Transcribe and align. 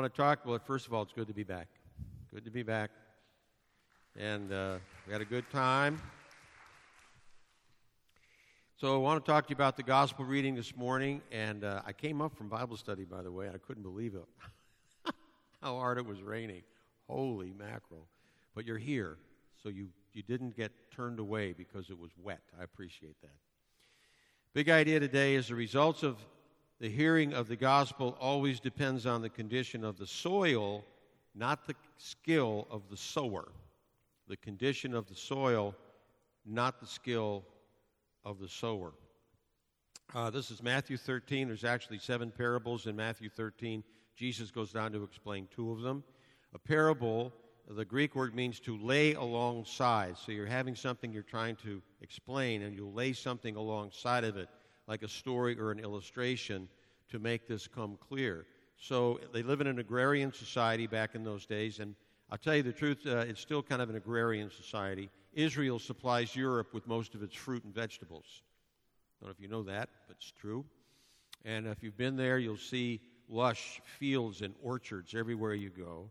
want 0.00 0.14
to 0.14 0.16
talk. 0.16 0.46
Well, 0.46 0.60
first 0.64 0.86
of 0.86 0.94
all, 0.94 1.02
it's 1.02 1.12
good 1.12 1.26
to 1.26 1.34
be 1.34 1.42
back. 1.42 1.66
Good 2.32 2.44
to 2.44 2.52
be 2.52 2.62
back. 2.62 2.92
And 4.16 4.52
uh, 4.52 4.76
we 5.04 5.12
had 5.12 5.20
a 5.20 5.24
good 5.24 5.50
time. 5.50 6.00
So 8.76 8.94
I 8.94 8.98
want 8.98 9.24
to 9.24 9.28
talk 9.28 9.46
to 9.46 9.50
you 9.50 9.56
about 9.56 9.76
the 9.76 9.82
gospel 9.82 10.24
reading 10.24 10.54
this 10.54 10.76
morning. 10.76 11.20
And 11.32 11.64
uh, 11.64 11.82
I 11.84 11.92
came 11.92 12.22
up 12.22 12.36
from 12.36 12.48
Bible 12.48 12.76
study, 12.76 13.02
by 13.02 13.22
the 13.22 13.32
way, 13.32 13.46
and 13.46 13.56
I 13.56 13.58
couldn't 13.58 13.82
believe 13.82 14.14
it. 14.14 14.22
How 15.60 15.74
hard 15.74 15.98
it 15.98 16.06
was 16.06 16.22
raining. 16.22 16.62
Holy 17.08 17.52
mackerel. 17.58 18.06
But 18.54 18.66
you're 18.66 18.78
here, 18.78 19.16
so 19.60 19.68
you, 19.68 19.88
you 20.12 20.22
didn't 20.22 20.56
get 20.56 20.70
turned 20.94 21.18
away 21.18 21.54
because 21.54 21.90
it 21.90 21.98
was 21.98 22.12
wet. 22.22 22.42
I 22.56 22.62
appreciate 22.62 23.20
that. 23.22 23.34
Big 24.54 24.68
idea 24.68 25.00
today 25.00 25.34
is 25.34 25.48
the 25.48 25.56
results 25.56 26.04
of 26.04 26.24
the 26.80 26.88
hearing 26.88 27.34
of 27.34 27.48
the 27.48 27.56
gospel 27.56 28.16
always 28.20 28.60
depends 28.60 29.04
on 29.04 29.20
the 29.20 29.28
condition 29.28 29.84
of 29.84 29.98
the 29.98 30.06
soil, 30.06 30.84
not 31.34 31.66
the 31.66 31.74
skill 31.96 32.68
of 32.70 32.88
the 32.88 32.96
sower. 32.96 33.48
The 34.28 34.36
condition 34.36 34.94
of 34.94 35.06
the 35.08 35.14
soil, 35.14 35.74
not 36.46 36.80
the 36.80 36.86
skill 36.86 37.44
of 38.24 38.38
the 38.38 38.48
sower. 38.48 38.92
Uh, 40.14 40.30
this 40.30 40.52
is 40.52 40.62
Matthew 40.62 40.96
13. 40.96 41.48
There's 41.48 41.64
actually 41.64 41.98
seven 41.98 42.30
parables 42.30 42.86
in 42.86 42.94
Matthew 42.94 43.28
13. 43.28 43.82
Jesus 44.14 44.50
goes 44.52 44.72
down 44.72 44.92
to 44.92 45.02
explain 45.02 45.48
two 45.50 45.72
of 45.72 45.80
them. 45.80 46.04
A 46.54 46.58
parable, 46.58 47.32
the 47.68 47.84
Greek 47.84 48.14
word 48.14 48.34
means 48.36 48.60
to 48.60 48.78
lay 48.78 49.14
alongside. 49.14 50.16
So 50.16 50.30
you're 50.30 50.46
having 50.46 50.76
something 50.76 51.12
you're 51.12 51.22
trying 51.22 51.56
to 51.56 51.82
explain, 52.02 52.62
and 52.62 52.74
you'll 52.74 52.92
lay 52.92 53.12
something 53.12 53.56
alongside 53.56 54.22
of 54.22 54.36
it 54.36 54.48
like 54.86 55.02
a 55.02 55.08
story 55.08 55.58
or 55.58 55.70
an 55.70 55.78
illustration 55.78 56.68
to 57.10 57.18
make 57.18 57.46
this 57.46 57.66
come 57.66 57.98
clear. 58.08 58.46
So 58.76 59.20
they 59.32 59.42
live 59.42 59.60
in 59.60 59.66
an 59.66 59.78
agrarian 59.78 60.32
society 60.32 60.86
back 60.86 61.14
in 61.14 61.24
those 61.24 61.46
days, 61.46 61.80
and 61.80 61.94
I'll 62.30 62.38
tell 62.38 62.54
you 62.54 62.62
the 62.62 62.72
truth, 62.72 63.06
uh, 63.06 63.18
it's 63.18 63.40
still 63.40 63.62
kind 63.62 63.82
of 63.82 63.90
an 63.90 63.96
agrarian 63.96 64.50
society. 64.50 65.10
Israel 65.32 65.78
supplies 65.78 66.36
Europe 66.36 66.74
with 66.74 66.86
most 66.86 67.14
of 67.14 67.22
its 67.22 67.34
fruit 67.34 67.64
and 67.64 67.74
vegetables. 67.74 68.42
I 69.20 69.24
don't 69.24 69.28
know 69.28 69.34
if 69.36 69.40
you 69.40 69.48
know 69.48 69.62
that, 69.64 69.88
but 70.06 70.16
it's 70.16 70.30
true. 70.30 70.64
And 71.44 71.66
if 71.66 71.82
you've 71.82 71.96
been 71.96 72.16
there, 72.16 72.38
you'll 72.38 72.56
see 72.56 73.00
lush 73.28 73.80
fields 73.98 74.42
and 74.42 74.54
orchards 74.62 75.14
everywhere 75.14 75.54
you 75.54 75.70
go. 75.70 76.10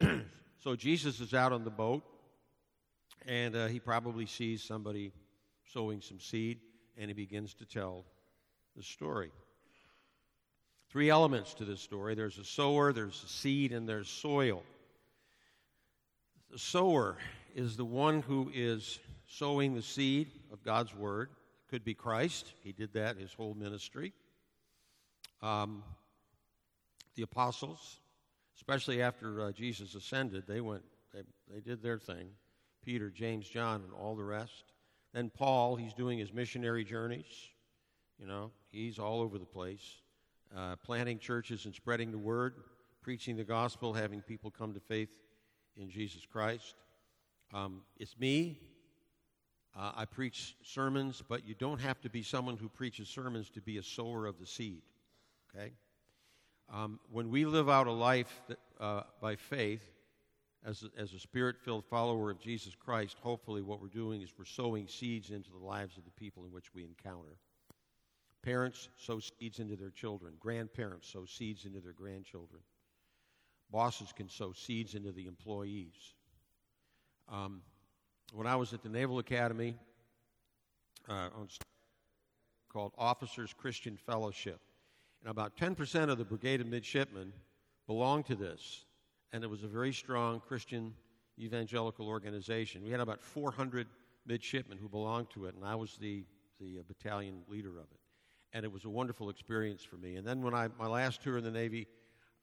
so 0.62 0.76
Jesus 0.76 1.20
is 1.20 1.34
out 1.34 1.52
on 1.52 1.64
the 1.64 1.70
boat, 1.70 2.02
and 3.26 3.54
uh, 3.54 3.66
he 3.66 3.80
probably 3.80 4.26
sees 4.26 4.62
somebody 4.62 5.12
sowing 5.72 6.00
some 6.00 6.20
seed 6.20 6.58
and 6.96 7.08
he 7.08 7.14
begins 7.14 7.54
to 7.54 7.64
tell 7.64 8.04
the 8.76 8.82
story. 8.82 9.30
Three 10.90 11.10
elements 11.10 11.52
to 11.54 11.64
this 11.64 11.80
story 11.80 12.14
there's 12.14 12.38
a 12.38 12.44
sower, 12.44 12.92
there's 12.92 13.22
a 13.24 13.28
seed, 13.28 13.72
and 13.72 13.88
there's 13.88 14.08
soil. 14.08 14.62
The 16.50 16.58
sower 16.58 17.16
is 17.54 17.76
the 17.76 17.84
one 17.84 18.22
who 18.22 18.50
is 18.54 18.98
sowing 19.26 19.74
the 19.74 19.82
seed 19.82 20.30
of 20.50 20.64
God's 20.64 20.94
word. 20.94 21.28
It 21.30 21.70
could 21.70 21.84
be 21.84 21.92
Christ, 21.94 22.52
he 22.62 22.72
did 22.72 22.94
that 22.94 23.18
his 23.18 23.32
whole 23.34 23.54
ministry. 23.54 24.12
Um, 25.42 25.82
the 27.16 27.22
apostles, 27.22 27.98
especially 28.56 29.02
after 29.02 29.42
uh, 29.42 29.52
Jesus 29.52 29.94
ascended, 29.94 30.44
they 30.46 30.60
went, 30.60 30.82
they, 31.12 31.22
they 31.52 31.60
did 31.60 31.82
their 31.82 31.98
thing. 31.98 32.30
Peter, 32.82 33.10
James, 33.10 33.46
John, 33.48 33.82
and 33.82 33.92
all 33.92 34.16
the 34.16 34.24
rest. 34.24 34.72
Then 35.12 35.30
Paul, 35.30 35.76
he's 35.76 35.92
doing 35.92 36.18
his 36.18 36.32
missionary 36.32 36.84
journeys. 36.84 37.26
You 38.18 38.26
know, 38.26 38.50
he's 38.70 38.98
all 38.98 39.20
over 39.20 39.38
the 39.38 39.44
place, 39.44 39.82
uh, 40.56 40.76
planting 40.76 41.18
churches 41.18 41.64
and 41.64 41.74
spreading 41.74 42.10
the 42.10 42.18
word, 42.18 42.54
preaching 43.02 43.36
the 43.36 43.44
gospel, 43.44 43.92
having 43.92 44.22
people 44.22 44.50
come 44.50 44.74
to 44.74 44.80
faith 44.80 45.10
in 45.76 45.90
Jesus 45.90 46.26
Christ. 46.26 46.74
Um, 47.52 47.82
it's 47.98 48.18
me. 48.18 48.58
Uh, 49.76 49.92
I 49.96 50.04
preach 50.06 50.56
sermons, 50.62 51.22
but 51.28 51.46
you 51.46 51.54
don't 51.54 51.80
have 51.80 52.00
to 52.00 52.10
be 52.10 52.22
someone 52.22 52.56
who 52.56 52.68
preaches 52.68 53.08
sermons 53.08 53.48
to 53.50 53.60
be 53.60 53.78
a 53.78 53.82
sower 53.82 54.26
of 54.26 54.38
the 54.38 54.46
seed. 54.46 54.82
Okay? 55.54 55.72
Um, 56.72 56.98
when 57.10 57.30
we 57.30 57.44
live 57.44 57.68
out 57.68 57.86
a 57.86 57.92
life 57.92 58.42
that, 58.48 58.58
uh, 58.80 59.02
by 59.20 59.36
faith, 59.36 59.82
as 60.64 60.82
a, 60.82 61.00
as 61.00 61.12
a 61.12 61.18
spirit 61.18 61.56
filled 61.58 61.84
follower 61.84 62.30
of 62.30 62.40
Jesus 62.40 62.74
Christ, 62.74 63.16
hopefully 63.20 63.62
what 63.62 63.80
we're 63.80 63.88
doing 63.88 64.20
is 64.20 64.32
we're 64.36 64.44
sowing 64.44 64.88
seeds 64.88 65.30
into 65.30 65.50
the 65.50 65.64
lives 65.64 65.96
of 65.96 66.04
the 66.04 66.10
people 66.10 66.44
in 66.44 66.52
which 66.52 66.74
we 66.74 66.84
encounter. 66.84 67.38
Parents 68.42 68.88
sow 68.96 69.18
seeds 69.18 69.58
into 69.58 69.76
their 69.76 69.90
children, 69.90 70.34
grandparents 70.38 71.12
sow 71.12 71.24
seeds 71.24 71.64
into 71.64 71.80
their 71.80 71.92
grandchildren, 71.92 72.62
bosses 73.70 74.12
can 74.14 74.28
sow 74.28 74.52
seeds 74.52 74.94
into 74.94 75.12
the 75.12 75.26
employees. 75.26 76.14
Um, 77.28 77.62
when 78.32 78.46
I 78.46 78.56
was 78.56 78.72
at 78.72 78.82
the 78.82 78.88
Naval 78.88 79.18
Academy, 79.18 79.74
uh, 81.08 81.30
on, 81.34 81.48
called 82.72 82.92
Officers 82.96 83.54
Christian 83.56 83.96
Fellowship, 83.96 84.60
and 85.22 85.30
about 85.30 85.56
10% 85.56 86.10
of 86.10 86.18
the 86.18 86.24
brigade 86.24 86.60
of 86.60 86.66
midshipmen 86.66 87.32
belonged 87.86 88.26
to 88.26 88.36
this 88.36 88.84
and 89.32 89.44
it 89.44 89.50
was 89.50 89.64
a 89.64 89.68
very 89.68 89.92
strong 89.92 90.40
Christian 90.40 90.94
evangelical 91.38 92.08
organization. 92.08 92.82
We 92.82 92.90
had 92.90 93.00
about 93.00 93.22
400 93.22 93.86
midshipmen 94.26 94.78
who 94.78 94.88
belonged 94.88 95.30
to 95.30 95.46
it, 95.46 95.54
and 95.54 95.64
I 95.64 95.74
was 95.74 95.96
the, 96.00 96.24
the 96.60 96.78
uh, 96.80 96.82
battalion 96.86 97.42
leader 97.48 97.78
of 97.78 97.86
it. 97.90 98.00
And 98.52 98.64
it 98.64 98.72
was 98.72 98.84
a 98.84 98.88
wonderful 98.88 99.28
experience 99.30 99.82
for 99.82 99.96
me. 99.96 100.16
And 100.16 100.26
then 100.26 100.42
when 100.42 100.54
I, 100.54 100.68
my 100.78 100.86
last 100.86 101.22
tour 101.22 101.38
in 101.38 101.44
the 101.44 101.50
Navy, 101.50 101.86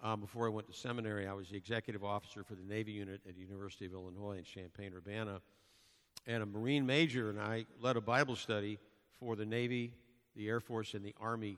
um, 0.03 0.19
before 0.21 0.45
I 0.45 0.49
went 0.49 0.67
to 0.67 0.73
seminary, 0.73 1.27
I 1.27 1.33
was 1.33 1.49
the 1.49 1.57
executive 1.57 2.03
officer 2.03 2.43
for 2.43 2.53
the 2.55 2.63
Navy 2.63 2.91
unit 2.91 3.21
at 3.27 3.35
the 3.35 3.41
University 3.41 3.85
of 3.85 3.93
Illinois 3.93 4.37
in 4.37 4.43
Champaign-Urbana. 4.43 5.41
And 6.27 6.43
a 6.43 6.45
Marine 6.45 6.85
major 6.85 7.29
and 7.29 7.39
I 7.39 7.65
led 7.81 7.97
a 7.97 8.01
Bible 8.01 8.35
study 8.35 8.77
for 9.19 9.35
the 9.35 9.45
Navy, 9.45 9.93
the 10.35 10.47
Air 10.47 10.59
Force, 10.59 10.93
and 10.93 11.03
the 11.03 11.15
Army 11.19 11.57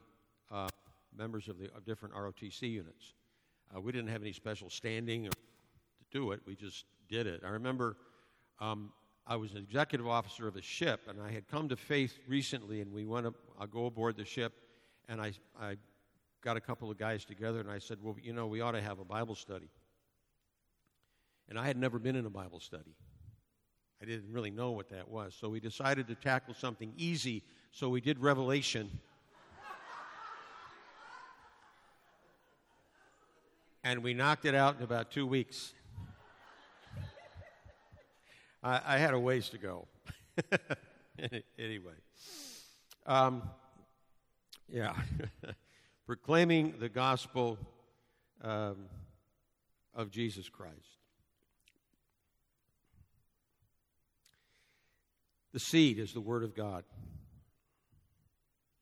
uh, 0.52 0.68
members 1.18 1.48
of 1.48 1.58
the 1.58 1.66
of 1.76 1.86
different 1.86 2.14
ROTC 2.16 2.62
units. 2.62 3.14
Uh, 3.76 3.82
we 3.82 3.92
didn't 3.92 4.10
have 4.10 4.22
any 4.22 4.34
special 4.34 4.70
standing 4.70 5.24
to 5.26 5.32
do 6.12 6.32
it. 6.32 6.42
We 6.46 6.56
just 6.56 6.86
did 7.10 7.28
it. 7.28 7.42
I 7.46 7.50
remember 7.50 7.98
um, 8.60 8.92
I 9.28 9.36
was 9.36 9.52
an 9.52 9.58
executive 9.58 10.08
officer 10.08 10.48
of 10.48 10.56
a 10.56 10.62
ship, 10.62 11.02
and 11.10 11.22
I 11.22 11.32
had 11.32 11.48
come 11.50 11.68
to 11.70 11.76
faith 11.76 12.18
recently, 12.28 12.80
and 12.80 12.94
we 12.94 13.06
went 13.06 13.28
up, 13.28 13.36
I 13.60 13.66
go 13.66 13.86
aboard 13.86 14.16
the 14.16 14.24
ship, 14.24 14.54
and 15.10 15.22
I, 15.22 15.34
I 15.60 15.76
got 16.42 16.56
a 16.56 16.62
couple 16.62 16.90
of 16.90 16.98
guys 16.98 17.26
together, 17.26 17.60
and 17.60 17.70
I 17.70 17.80
said, 17.80 17.98
well, 18.02 18.16
you 18.22 18.32
know, 18.32 18.48
we 18.48 18.62
ought 18.62 18.72
to 18.72 18.82
have 18.82 19.00
a 19.00 19.04
Bible 19.04 19.36
study. 19.36 19.70
And 21.50 21.60
I 21.60 21.68
had 21.68 21.76
never 21.76 22.00
been 22.00 22.16
in 22.16 22.26
a 22.26 22.30
Bible 22.30 22.62
study. 22.62 22.96
I 24.02 24.06
didn't 24.06 24.32
really 24.32 24.52
know 24.52 24.72
what 24.72 24.90
that 24.92 25.10
was. 25.10 25.36
So 25.38 25.50
we 25.50 25.60
decided 25.60 26.08
to 26.08 26.16
tackle 26.16 26.54
something 26.54 26.94
easy. 26.98 27.44
So 27.72 27.90
we 27.90 28.00
did 28.00 28.20
Revelation 28.20 28.90
and 33.84 34.04
we 34.04 34.14
knocked 34.14 34.46
it 34.46 34.54
out 34.54 34.78
in 34.78 34.84
about 34.84 35.12
two 35.12 35.26
weeks. 35.26 35.74
I, 38.68 38.82
I, 38.86 38.98
had 38.98 39.14
a 39.14 39.20
ways 39.20 39.48
to 39.50 39.58
go. 39.58 39.88
anyway, 41.58 41.94
um, 43.06 43.42
yeah, 44.68 44.94
proclaiming 46.06 46.74
the 46.78 46.90
gospel 46.90 47.58
um, 48.42 48.76
of 49.96 50.12
Jesus 50.12 50.50
Christ. 50.50 50.74
The 55.54 55.62
seed 55.62 55.98
is 55.98 56.12
the 56.12 56.20
Word 56.20 56.44
of 56.44 56.54
God. 56.54 56.84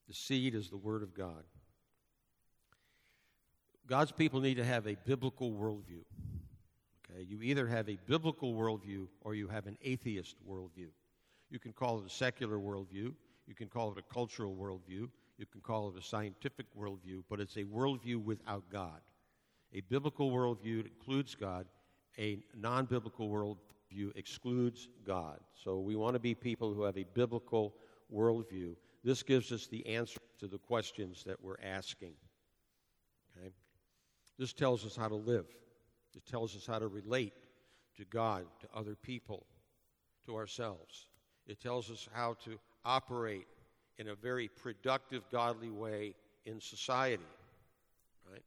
The 0.07 0.15
seed 0.15 0.55
is 0.55 0.71
the 0.71 0.77
Word 0.77 1.03
of 1.03 1.13
God. 1.13 1.43
God's 3.85 4.11
people 4.11 4.41
need 4.41 4.55
to 4.55 4.65
have 4.65 4.87
a 4.87 4.97
biblical 5.05 5.51
worldview. 5.51 6.01
Okay? 7.15 7.25
You 7.27 7.41
either 7.41 7.67
have 7.67 7.89
a 7.89 7.97
biblical 8.07 8.53
worldview 8.53 9.07
or 9.21 9.35
you 9.35 9.47
have 9.47 9.67
an 9.67 9.77
atheist 9.83 10.35
worldview. 10.47 10.89
You 11.49 11.59
can 11.59 11.73
call 11.73 11.99
it 11.99 12.05
a 12.05 12.09
secular 12.09 12.57
worldview, 12.57 13.13
you 13.47 13.55
can 13.55 13.67
call 13.67 13.91
it 13.91 13.97
a 13.97 14.13
cultural 14.13 14.55
worldview, 14.55 15.09
you 15.37 15.45
can 15.51 15.61
call 15.61 15.89
it 15.89 15.97
a 15.97 16.01
scientific 16.01 16.65
worldview, 16.77 17.23
but 17.29 17.39
it's 17.39 17.57
a 17.57 17.63
worldview 17.63 18.23
without 18.23 18.63
God. 18.71 19.01
A 19.73 19.81
biblical 19.81 20.31
worldview 20.31 20.85
includes 20.85 21.35
God, 21.35 21.67
a 22.17 22.39
non 22.55 22.85
biblical 22.85 23.29
worldview 23.29 24.15
excludes 24.15 24.87
God. 25.05 25.39
So 25.63 25.79
we 25.79 25.95
want 25.95 26.15
to 26.15 26.19
be 26.19 26.33
people 26.33 26.73
who 26.73 26.83
have 26.83 26.97
a 26.97 27.05
biblical 27.13 27.75
worldview. 28.13 28.75
This 29.03 29.21
gives 29.21 29.51
us 29.51 29.67
the 29.67 29.85
answer 29.85 30.19
to 30.39 30.47
the 30.47 30.57
questions 30.57 31.23
that 31.25 31.41
we're 31.43 31.61
asking. 31.61 32.13
Okay? 33.37 33.51
This 34.39 34.53
tells 34.53 34.85
us 34.85 34.95
how 34.95 35.07
to 35.07 35.15
live, 35.15 35.45
it 36.15 36.25
tells 36.25 36.55
us 36.55 36.65
how 36.65 36.79
to 36.79 36.87
relate 36.87 37.33
to 37.97 38.05
God, 38.05 38.45
to 38.61 38.67
other 38.73 38.95
people, 38.95 39.45
to 40.25 40.35
ourselves. 40.35 41.07
It 41.47 41.61
tells 41.61 41.91
us 41.91 42.07
how 42.13 42.35
to 42.45 42.57
operate 42.83 43.47
in 43.97 44.09
a 44.09 44.15
very 44.15 44.47
productive, 44.47 45.23
godly 45.31 45.69
way 45.69 46.15
in 46.45 46.59
society. 46.59 47.23
Right? 48.29 48.43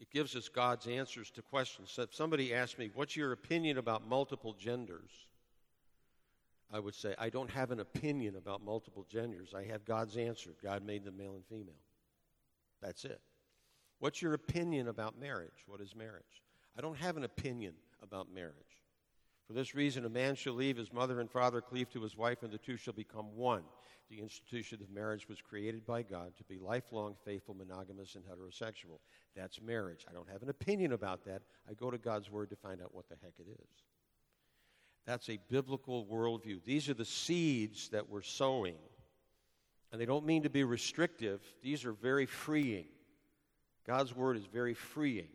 It 0.00 0.10
gives 0.10 0.36
us 0.36 0.48
God's 0.48 0.86
answers 0.86 1.30
to 1.32 1.42
questions. 1.42 1.90
So 1.90 2.02
if 2.02 2.14
somebody 2.14 2.54
asked 2.54 2.78
me, 2.78 2.90
What's 2.94 3.16
your 3.16 3.32
opinion 3.32 3.78
about 3.78 4.08
multiple 4.08 4.54
genders? 4.54 5.10
I 6.72 6.78
would 6.78 6.94
say, 6.94 7.14
I 7.18 7.30
don't 7.30 7.50
have 7.50 7.70
an 7.70 7.80
opinion 7.80 8.36
about 8.36 8.62
multiple 8.62 9.06
genders. 9.10 9.54
I 9.56 9.64
have 9.64 9.86
God's 9.86 10.18
answer. 10.18 10.50
God 10.62 10.84
made 10.84 11.02
them 11.02 11.16
male 11.16 11.34
and 11.34 11.46
female. 11.46 11.80
That's 12.82 13.06
it. 13.06 13.20
What's 14.00 14.22
your 14.22 14.34
opinion 14.34 14.88
about 14.88 15.18
marriage? 15.18 15.64
What 15.66 15.80
is 15.80 15.94
marriage? 15.94 16.42
I 16.76 16.80
don't 16.80 16.96
have 16.98 17.16
an 17.16 17.24
opinion 17.24 17.74
about 18.02 18.32
marriage. 18.32 18.54
For 19.46 19.54
this 19.54 19.74
reason, 19.74 20.04
a 20.04 20.10
man 20.10 20.34
shall 20.34 20.52
leave 20.52 20.76
his 20.76 20.92
mother 20.92 21.20
and 21.20 21.30
father, 21.30 21.60
cleave 21.60 21.90
to 21.90 22.02
his 22.02 22.16
wife, 22.16 22.42
and 22.42 22.52
the 22.52 22.58
two 22.58 22.76
shall 22.76 22.92
become 22.92 23.34
one. 23.34 23.62
The 24.10 24.20
institution 24.20 24.80
of 24.82 24.90
marriage 24.90 25.28
was 25.28 25.40
created 25.40 25.84
by 25.86 26.02
God 26.02 26.36
to 26.36 26.44
be 26.44 26.58
lifelong, 26.58 27.14
faithful, 27.24 27.54
monogamous, 27.54 28.14
and 28.14 28.24
heterosexual. 28.24 29.00
That's 29.34 29.60
marriage. 29.60 30.04
I 30.08 30.12
don't 30.12 30.28
have 30.30 30.42
an 30.42 30.50
opinion 30.50 30.92
about 30.92 31.24
that. 31.24 31.42
I 31.68 31.74
go 31.74 31.90
to 31.90 31.98
God's 31.98 32.30
Word 32.30 32.50
to 32.50 32.56
find 32.56 32.80
out 32.82 32.94
what 32.94 33.08
the 33.08 33.16
heck 33.22 33.34
it 33.38 33.50
is. 33.50 33.82
That's 35.06 35.30
a 35.30 35.38
biblical 35.48 36.04
worldview. 36.06 36.62
These 36.64 36.88
are 36.90 36.94
the 36.94 37.04
seeds 37.04 37.88
that 37.88 38.08
we're 38.08 38.22
sowing. 38.22 38.76
And 39.90 40.00
they 40.00 40.06
don't 40.06 40.26
mean 40.26 40.42
to 40.42 40.50
be 40.50 40.64
restrictive, 40.64 41.40
these 41.62 41.86
are 41.86 41.92
very 41.92 42.26
freeing. 42.26 42.88
God's 43.88 44.14
Word 44.14 44.36
is 44.36 44.44
very 44.44 44.74
freeing. 44.74 45.30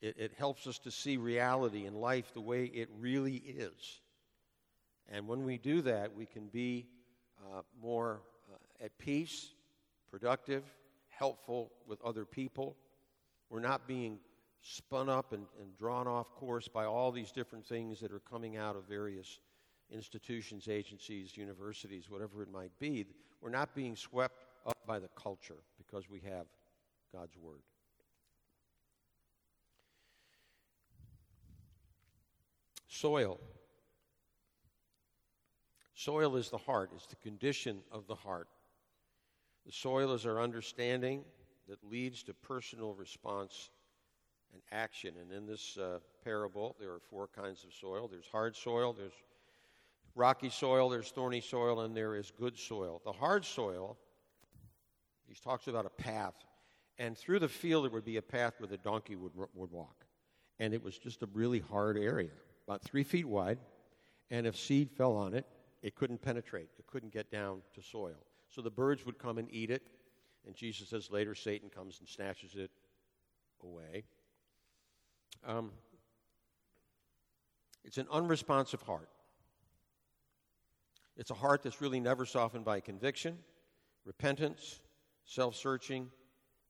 It, 0.00 0.16
it 0.18 0.32
helps 0.36 0.66
us 0.66 0.78
to 0.80 0.90
see 0.90 1.16
reality 1.16 1.86
in 1.86 1.94
life 1.94 2.32
the 2.34 2.40
way 2.40 2.64
it 2.64 2.88
really 2.98 3.36
is. 3.36 4.00
And 5.08 5.28
when 5.28 5.44
we 5.44 5.56
do 5.56 5.80
that, 5.82 6.12
we 6.16 6.26
can 6.26 6.48
be 6.48 6.88
uh, 7.40 7.60
more 7.80 8.22
uh, 8.52 8.84
at 8.84 8.98
peace, 8.98 9.52
productive, 10.10 10.64
helpful 11.10 11.70
with 11.86 12.02
other 12.02 12.24
people. 12.24 12.76
We're 13.50 13.60
not 13.60 13.86
being 13.86 14.18
spun 14.60 15.08
up 15.08 15.32
and, 15.32 15.46
and 15.60 15.78
drawn 15.78 16.08
off 16.08 16.34
course 16.34 16.66
by 16.66 16.86
all 16.86 17.12
these 17.12 17.30
different 17.30 17.64
things 17.64 18.00
that 18.00 18.12
are 18.12 18.18
coming 18.18 18.56
out 18.56 18.74
of 18.74 18.82
various 18.88 19.38
institutions, 19.92 20.66
agencies, 20.66 21.36
universities, 21.36 22.10
whatever 22.10 22.42
it 22.42 22.50
might 22.50 22.76
be. 22.80 23.06
We're 23.40 23.50
not 23.50 23.76
being 23.76 23.94
swept 23.94 24.42
up 24.66 24.78
by 24.88 24.98
the 24.98 25.08
culture 25.16 25.62
because 25.78 26.10
we 26.10 26.18
have 26.28 26.46
God's 27.12 27.36
Word. 27.36 27.62
Soil. 32.88 33.40
Soil 35.94 36.36
is 36.36 36.48
the 36.50 36.58
heart, 36.58 36.90
it's 36.94 37.06
the 37.06 37.16
condition 37.16 37.80
of 37.90 38.06
the 38.06 38.14
heart. 38.14 38.48
The 39.66 39.72
soil 39.72 40.14
is 40.14 40.24
our 40.24 40.40
understanding 40.40 41.24
that 41.68 41.82
leads 41.84 42.22
to 42.24 42.34
personal 42.34 42.94
response 42.94 43.70
and 44.52 44.62
action. 44.72 45.14
And 45.20 45.32
in 45.32 45.46
this 45.46 45.76
uh, 45.76 45.98
parable, 46.24 46.76
there 46.80 46.90
are 46.90 47.00
four 47.10 47.28
kinds 47.28 47.64
of 47.64 47.74
soil 47.74 48.08
there's 48.08 48.28
hard 48.30 48.56
soil, 48.56 48.92
there's 48.92 49.12
rocky 50.14 50.50
soil, 50.50 50.88
there's 50.88 51.10
thorny 51.10 51.40
soil, 51.40 51.80
and 51.80 51.96
there 51.96 52.16
is 52.16 52.30
good 52.30 52.58
soil. 52.58 53.00
The 53.04 53.12
hard 53.12 53.44
soil, 53.44 53.96
he 55.26 55.34
talks 55.34 55.68
about 55.68 55.86
a 55.86 56.02
path. 56.02 56.34
And 56.98 57.16
through 57.16 57.38
the 57.38 57.48
field, 57.48 57.84
there 57.84 57.90
would 57.92 58.04
be 58.04 58.16
a 58.16 58.22
path 58.22 58.54
where 58.58 58.66
the 58.66 58.76
donkey 58.78 59.16
would, 59.16 59.32
would 59.54 59.70
walk. 59.70 60.04
And 60.58 60.74
it 60.74 60.82
was 60.82 60.98
just 60.98 61.22
a 61.22 61.28
really 61.32 61.60
hard 61.60 61.96
area 61.96 62.30
about 62.68 62.82
three 62.82 63.02
feet 63.02 63.26
wide, 63.26 63.58
and 64.30 64.46
if 64.46 64.54
seed 64.54 64.90
fell 64.90 65.16
on 65.16 65.32
it, 65.32 65.46
it 65.80 65.94
couldn't 65.94 66.20
penetrate. 66.20 66.68
It 66.78 66.86
couldn't 66.86 67.14
get 67.14 67.30
down 67.30 67.62
to 67.74 67.82
soil. 67.82 68.26
So 68.50 68.60
the 68.60 68.70
birds 68.70 69.06
would 69.06 69.18
come 69.18 69.38
and 69.38 69.48
eat 69.50 69.70
it, 69.70 69.82
and 70.44 70.54
Jesus 70.54 70.90
says 70.90 71.10
later 71.10 71.34
Satan 71.34 71.70
comes 71.70 71.98
and 72.00 72.06
snatches 72.06 72.56
it 72.56 72.70
away. 73.62 74.04
Um, 75.46 75.70
it's 77.84 77.96
an 77.96 78.06
unresponsive 78.12 78.82
heart. 78.82 79.08
It's 81.16 81.30
a 81.30 81.34
heart 81.34 81.62
that's 81.62 81.80
really 81.80 82.00
never 82.00 82.26
softened 82.26 82.66
by 82.66 82.80
conviction, 82.80 83.38
repentance, 84.04 84.80
self 85.24 85.56
searching, 85.56 86.10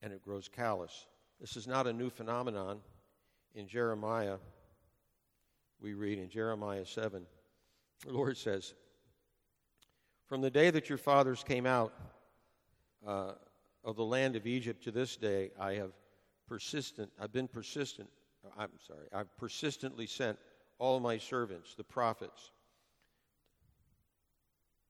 and 0.03 0.13
it 0.13 0.23
grows 0.23 0.49
callous. 0.49 1.07
This 1.41 1.57
is 1.57 1.67
not 1.67 1.87
a 1.87 1.93
new 1.93 2.11
phenomenon. 2.11 2.81
In 3.55 3.67
Jeremiah 3.67 4.37
we 5.81 5.95
read 5.95 6.19
in 6.19 6.29
Jeremiah 6.29 6.85
7, 6.85 7.25
the 8.05 8.13
Lord 8.13 8.37
says, 8.37 8.75
From 10.27 10.41
the 10.41 10.51
day 10.51 10.71
that 10.71 10.89
your 10.89 10.99
fathers 10.99 11.45
came 11.45 11.67
out 11.67 11.93
uh, 13.07 13.33
of 13.85 13.97
the 13.97 14.05
land 14.05 14.37
of 14.37 14.47
Egypt 14.47 14.83
to 14.85 14.91
this 14.91 15.17
day, 15.17 15.51
I 15.59 15.75
have 15.75 15.93
persistent, 16.49 17.11
I've 17.21 17.33
been 17.33 17.49
persistent, 17.49 18.09
I'm 18.59 18.71
sorry, 18.87 19.07
I've 19.13 19.35
persistently 19.37 20.07
sent 20.07 20.39
all 20.79 21.01
my 21.01 21.19
servants, 21.19 21.75
the 21.75 21.85
prophets, 21.85 22.51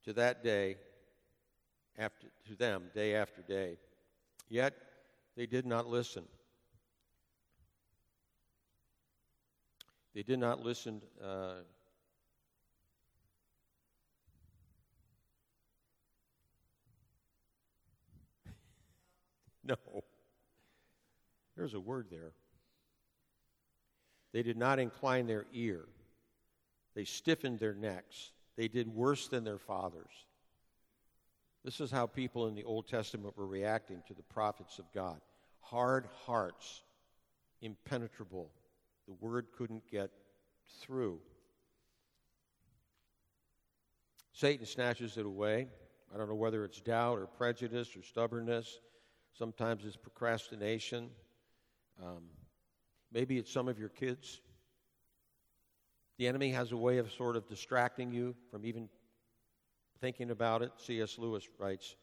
to 0.05 0.13
that 0.15 0.43
day, 0.43 0.77
after, 1.99 2.29
to 2.47 2.55
them, 2.55 2.85
day 2.95 3.15
after 3.15 3.43
day. 3.43 3.77
Yet 4.49 4.75
they 5.39 5.47
did 5.47 5.65
not 5.65 5.87
listen. 5.87 6.25
They 10.13 10.25
did 10.25 10.41
not 10.41 10.65
listen. 10.65 11.01
Uh, 11.25 11.61
no. 19.65 19.77
There's 21.57 21.75
a 21.75 21.81
word 21.81 22.07
there. 22.11 22.33
They 24.33 24.43
did 24.43 24.57
not 24.57 24.81
incline 24.81 25.29
their 25.29 25.47
ear. 25.53 25.85
They 26.97 27.05
stiffened 27.05 27.61
their 27.61 27.75
necks. 27.75 28.33
They 28.57 28.67
did 28.67 28.89
worse 28.89 29.29
than 29.29 29.45
their 29.45 29.61
fathers. 29.61 30.11
This 31.65 31.81
is 31.81 31.93
how 31.93 32.07
people 32.07 32.49
in 32.49 32.57
the 32.57 32.65
Old 32.65 32.89
Testament 32.89 33.37
were 33.37 33.47
reacting 33.47 34.03
to 34.09 34.15
the 34.15 34.25
prophets 34.25 34.81
of 34.81 34.93
God 34.93 35.21
hard 35.71 36.07
hearts, 36.27 36.83
impenetrable, 37.61 38.51
the 39.07 39.15
word 39.15 39.47
couldn't 39.57 39.83
get 39.91 40.11
through. 40.81 41.19
Satan 44.33 44.67
snatches 44.67 45.17
it 45.17 45.27
away. 45.27 45.67
I 46.15 46.17
don't 46.17 46.29
know 46.29 46.35
whether 46.35 46.65
it's 46.65 46.81
doubt 46.81 47.19
or 47.19 47.27
prejudice 47.27 47.97
or 47.97 48.03
stubbornness. 48.03 48.81
Sometimes 49.37 49.85
it's 49.85 49.97
procrastination. 49.97 51.11
Um, 52.03 52.25
maybe 53.13 53.39
it's 53.39 53.53
some 53.53 53.69
of 53.69 53.79
your 53.79 53.89
kids. 53.89 54.41
The 56.19 56.29
enemy 56.29 56.51
has 56.51 56.73
a 56.73 56.77
way 56.77 56.99
of 56.99 57.13
sort 57.13 57.37
of 57.37 57.49
distracting 57.49 58.13
you 58.13 58.35
from 58.51 58.65
even 58.65 58.89
thinking 60.01 60.31
about 60.31 60.63
it. 60.63 60.73
C.S. 60.77 61.19
Lewis 61.19 61.49
writes 61.59 61.97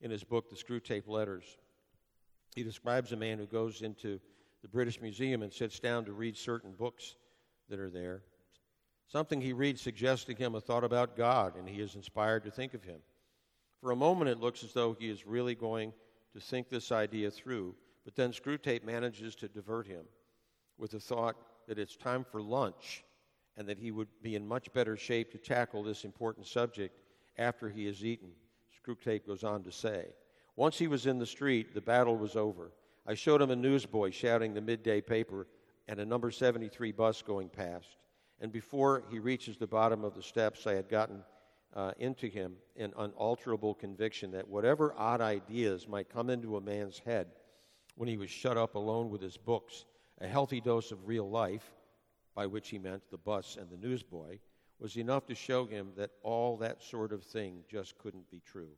in 0.00 0.10
his 0.10 0.22
book, 0.22 0.50
The 0.50 0.56
Screwtape 0.56 1.08
Letters. 1.08 1.44
He 2.56 2.62
describes 2.62 3.12
a 3.12 3.16
man 3.16 3.38
who 3.38 3.46
goes 3.46 3.82
into 3.82 4.18
the 4.62 4.68
British 4.68 5.00
Museum 5.02 5.42
and 5.42 5.52
sits 5.52 5.78
down 5.78 6.06
to 6.06 6.12
read 6.12 6.38
certain 6.38 6.72
books 6.72 7.14
that 7.68 7.78
are 7.78 7.90
there. 7.90 8.22
Something 9.08 9.42
he 9.42 9.52
reads 9.52 9.82
suggests 9.82 10.24
to 10.24 10.34
him 10.34 10.54
a 10.54 10.60
thought 10.60 10.82
about 10.82 11.16
God, 11.16 11.56
and 11.56 11.68
he 11.68 11.82
is 11.82 11.94
inspired 11.94 12.44
to 12.44 12.50
think 12.50 12.72
of 12.72 12.82
him. 12.82 13.00
For 13.82 13.90
a 13.90 13.96
moment, 13.96 14.30
it 14.30 14.40
looks 14.40 14.64
as 14.64 14.72
though 14.72 14.96
he 14.98 15.10
is 15.10 15.26
really 15.26 15.54
going 15.54 15.92
to 16.32 16.40
think 16.40 16.70
this 16.70 16.90
idea 16.90 17.30
through, 17.30 17.74
but 18.06 18.16
then 18.16 18.32
Screwtape 18.32 18.84
manages 18.84 19.36
to 19.36 19.48
divert 19.48 19.86
him 19.86 20.06
with 20.78 20.92
the 20.92 21.00
thought 21.00 21.36
that 21.68 21.78
it's 21.78 21.94
time 21.94 22.24
for 22.24 22.40
lunch 22.40 23.04
and 23.58 23.68
that 23.68 23.78
he 23.78 23.90
would 23.90 24.08
be 24.22 24.34
in 24.34 24.48
much 24.48 24.72
better 24.72 24.96
shape 24.96 25.30
to 25.32 25.38
tackle 25.38 25.82
this 25.82 26.04
important 26.04 26.46
subject 26.46 26.98
after 27.36 27.68
he 27.68 27.84
has 27.84 28.02
eaten. 28.02 28.30
Screwtape 28.82 29.26
goes 29.26 29.44
on 29.44 29.62
to 29.62 29.70
say, 29.70 30.06
Once 30.56 30.78
he 30.78 30.88
was 30.88 31.06
in 31.06 31.18
the 31.18 31.26
street, 31.26 31.74
the 31.74 31.80
battle 31.80 32.16
was 32.16 32.34
over. 32.34 32.72
I 33.06 33.14
showed 33.14 33.42
him 33.42 33.50
a 33.50 33.56
newsboy 33.56 34.10
shouting 34.10 34.54
the 34.54 34.60
midday 34.60 35.00
paper 35.00 35.46
and 35.86 36.00
a 36.00 36.06
number 36.06 36.30
73 36.30 36.92
bus 36.92 37.22
going 37.22 37.50
past. 37.50 37.96
And 38.40 38.50
before 38.50 39.04
he 39.10 39.18
reaches 39.18 39.58
the 39.58 39.66
bottom 39.66 40.02
of 40.02 40.14
the 40.14 40.22
steps, 40.22 40.66
I 40.66 40.72
had 40.72 40.88
gotten 40.88 41.22
uh, 41.74 41.92
into 41.98 42.26
him 42.26 42.56
an 42.76 42.92
unalterable 42.96 43.74
conviction 43.74 44.32
that 44.32 44.48
whatever 44.48 44.94
odd 44.96 45.20
ideas 45.20 45.86
might 45.86 46.08
come 46.08 46.30
into 46.30 46.56
a 46.56 46.60
man's 46.60 46.98
head 46.98 47.28
when 47.96 48.08
he 48.08 48.16
was 48.16 48.30
shut 48.30 48.56
up 48.56 48.74
alone 48.74 49.10
with 49.10 49.20
his 49.20 49.36
books, 49.36 49.84
a 50.20 50.26
healthy 50.26 50.60
dose 50.60 50.90
of 50.90 51.06
real 51.06 51.28
life, 51.28 51.74
by 52.34 52.46
which 52.46 52.70
he 52.70 52.78
meant 52.78 53.02
the 53.10 53.18
bus 53.18 53.56
and 53.58 53.70
the 53.70 53.76
newsboy, 53.76 54.38
was 54.78 54.96
enough 54.96 55.26
to 55.26 55.34
show 55.34 55.64
him 55.66 55.92
that 55.96 56.10
all 56.22 56.56
that 56.58 56.82
sort 56.82 57.12
of 57.12 57.22
thing 57.22 57.62
just 57.70 57.96
couldn't 57.98 58.30
be 58.30 58.40
true. 58.44 58.70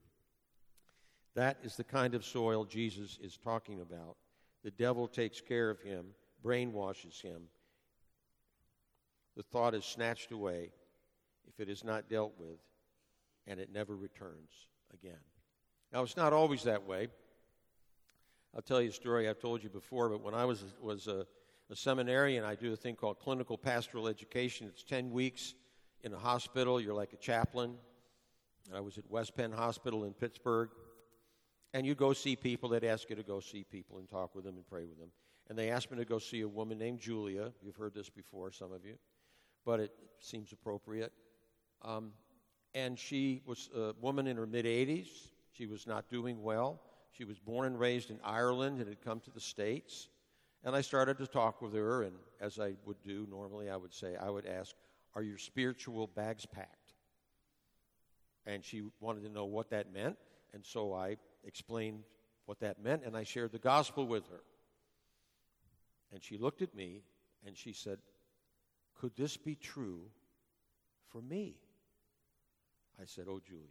That 1.38 1.58
is 1.62 1.76
the 1.76 1.84
kind 1.84 2.16
of 2.16 2.24
soil 2.24 2.64
Jesus 2.64 3.16
is 3.22 3.36
talking 3.36 3.80
about. 3.80 4.16
The 4.64 4.72
devil 4.72 5.06
takes 5.06 5.40
care 5.40 5.70
of 5.70 5.80
him, 5.80 6.06
brainwashes 6.44 7.22
him. 7.22 7.42
The 9.36 9.44
thought 9.44 9.72
is 9.72 9.84
snatched 9.84 10.32
away 10.32 10.72
if 11.46 11.60
it 11.60 11.68
is 11.68 11.84
not 11.84 12.10
dealt 12.10 12.32
with, 12.40 12.58
and 13.46 13.60
it 13.60 13.72
never 13.72 13.94
returns 13.94 14.50
again. 14.92 15.20
Now, 15.92 16.02
it's 16.02 16.16
not 16.16 16.32
always 16.32 16.64
that 16.64 16.84
way. 16.88 17.06
I'll 18.52 18.60
tell 18.60 18.82
you 18.82 18.88
a 18.88 18.92
story 18.92 19.28
I've 19.28 19.38
told 19.38 19.62
you 19.62 19.70
before, 19.70 20.08
but 20.08 20.24
when 20.24 20.34
I 20.34 20.44
was, 20.44 20.64
was 20.82 21.06
a, 21.06 21.24
a 21.70 21.76
seminarian, 21.76 22.42
I 22.42 22.56
do 22.56 22.72
a 22.72 22.76
thing 22.76 22.96
called 22.96 23.20
clinical 23.20 23.56
pastoral 23.56 24.08
education. 24.08 24.66
It's 24.66 24.82
10 24.82 25.12
weeks 25.12 25.54
in 26.02 26.12
a 26.12 26.18
hospital. 26.18 26.80
You're 26.80 26.94
like 26.94 27.12
a 27.12 27.18
chaplain. 27.18 27.76
I 28.74 28.80
was 28.80 28.98
at 28.98 29.08
West 29.08 29.36
Penn 29.36 29.52
Hospital 29.52 30.02
in 30.02 30.14
Pittsburgh. 30.14 30.70
And 31.74 31.86
you 31.86 31.94
go 31.94 32.12
see 32.12 32.36
people. 32.36 32.68
They'd 32.68 32.84
ask 32.84 33.10
you 33.10 33.16
to 33.16 33.22
go 33.22 33.40
see 33.40 33.64
people 33.64 33.98
and 33.98 34.08
talk 34.08 34.34
with 34.34 34.44
them 34.44 34.56
and 34.56 34.66
pray 34.66 34.84
with 34.84 34.98
them. 34.98 35.10
And 35.48 35.58
they 35.58 35.70
asked 35.70 35.90
me 35.90 35.96
to 35.98 36.04
go 36.04 36.18
see 36.18 36.42
a 36.42 36.48
woman 36.48 36.78
named 36.78 37.00
Julia. 37.00 37.52
You've 37.62 37.76
heard 37.76 37.94
this 37.94 38.10
before, 38.10 38.50
some 38.52 38.72
of 38.72 38.84
you, 38.84 38.96
but 39.64 39.80
it 39.80 39.92
seems 40.20 40.52
appropriate. 40.52 41.12
Um, 41.82 42.12
and 42.74 42.98
she 42.98 43.42
was 43.46 43.70
a 43.74 43.94
woman 44.00 44.26
in 44.26 44.36
her 44.36 44.46
mid 44.46 44.64
80s. 44.64 45.08
She 45.52 45.66
was 45.66 45.86
not 45.86 46.08
doing 46.08 46.42
well. 46.42 46.80
She 47.12 47.24
was 47.24 47.38
born 47.38 47.66
and 47.66 47.80
raised 47.80 48.10
in 48.10 48.20
Ireland 48.22 48.78
and 48.78 48.88
had 48.88 49.00
come 49.00 49.20
to 49.20 49.30
the 49.30 49.40
States. 49.40 50.08
And 50.64 50.74
I 50.76 50.80
started 50.80 51.18
to 51.18 51.26
talk 51.26 51.62
with 51.62 51.72
her, 51.74 52.02
and 52.02 52.14
as 52.40 52.58
I 52.58 52.74
would 52.84 53.00
do 53.02 53.26
normally, 53.30 53.70
I 53.70 53.76
would 53.76 53.94
say, 53.94 54.16
I 54.16 54.28
would 54.28 54.46
ask, 54.46 54.74
Are 55.14 55.22
your 55.22 55.38
spiritual 55.38 56.08
bags 56.08 56.46
packed? 56.46 56.94
And 58.44 58.64
she 58.64 58.82
wanted 59.00 59.22
to 59.22 59.28
know 59.28 59.44
what 59.44 59.70
that 59.70 59.92
meant. 59.92 60.16
And 60.52 60.64
so 60.64 60.94
I 60.94 61.16
explained 61.48 62.04
what 62.46 62.60
that 62.60 62.82
meant, 62.82 63.02
and 63.04 63.16
I 63.16 63.24
shared 63.24 63.52
the 63.52 63.58
gospel 63.58 64.06
with 64.06 64.28
her. 64.28 64.42
And 66.12 66.22
she 66.22 66.38
looked 66.38 66.62
at 66.62 66.74
me 66.74 67.02
and 67.44 67.56
she 67.56 67.72
said, 67.72 67.98
Could 69.00 69.16
this 69.16 69.36
be 69.36 69.54
true 69.56 70.02
for 71.10 71.20
me? 71.20 71.56
I 73.00 73.04
said, 73.04 73.26
Oh, 73.28 73.40
Julia, 73.44 73.64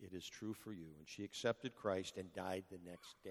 it 0.00 0.12
is 0.12 0.26
true 0.26 0.54
for 0.54 0.72
you. 0.72 0.88
And 0.98 1.06
she 1.06 1.24
accepted 1.24 1.74
Christ 1.74 2.16
and 2.16 2.32
died 2.32 2.64
the 2.70 2.78
next 2.88 3.22
day. 3.22 3.30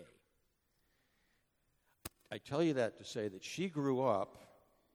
I 2.31 2.37
tell 2.37 2.61
you 2.61 2.73
that 2.73 2.97
to 2.97 3.05
say 3.05 3.27
that 3.29 3.43
she 3.43 3.69
grew 3.69 4.01
up 4.01 4.37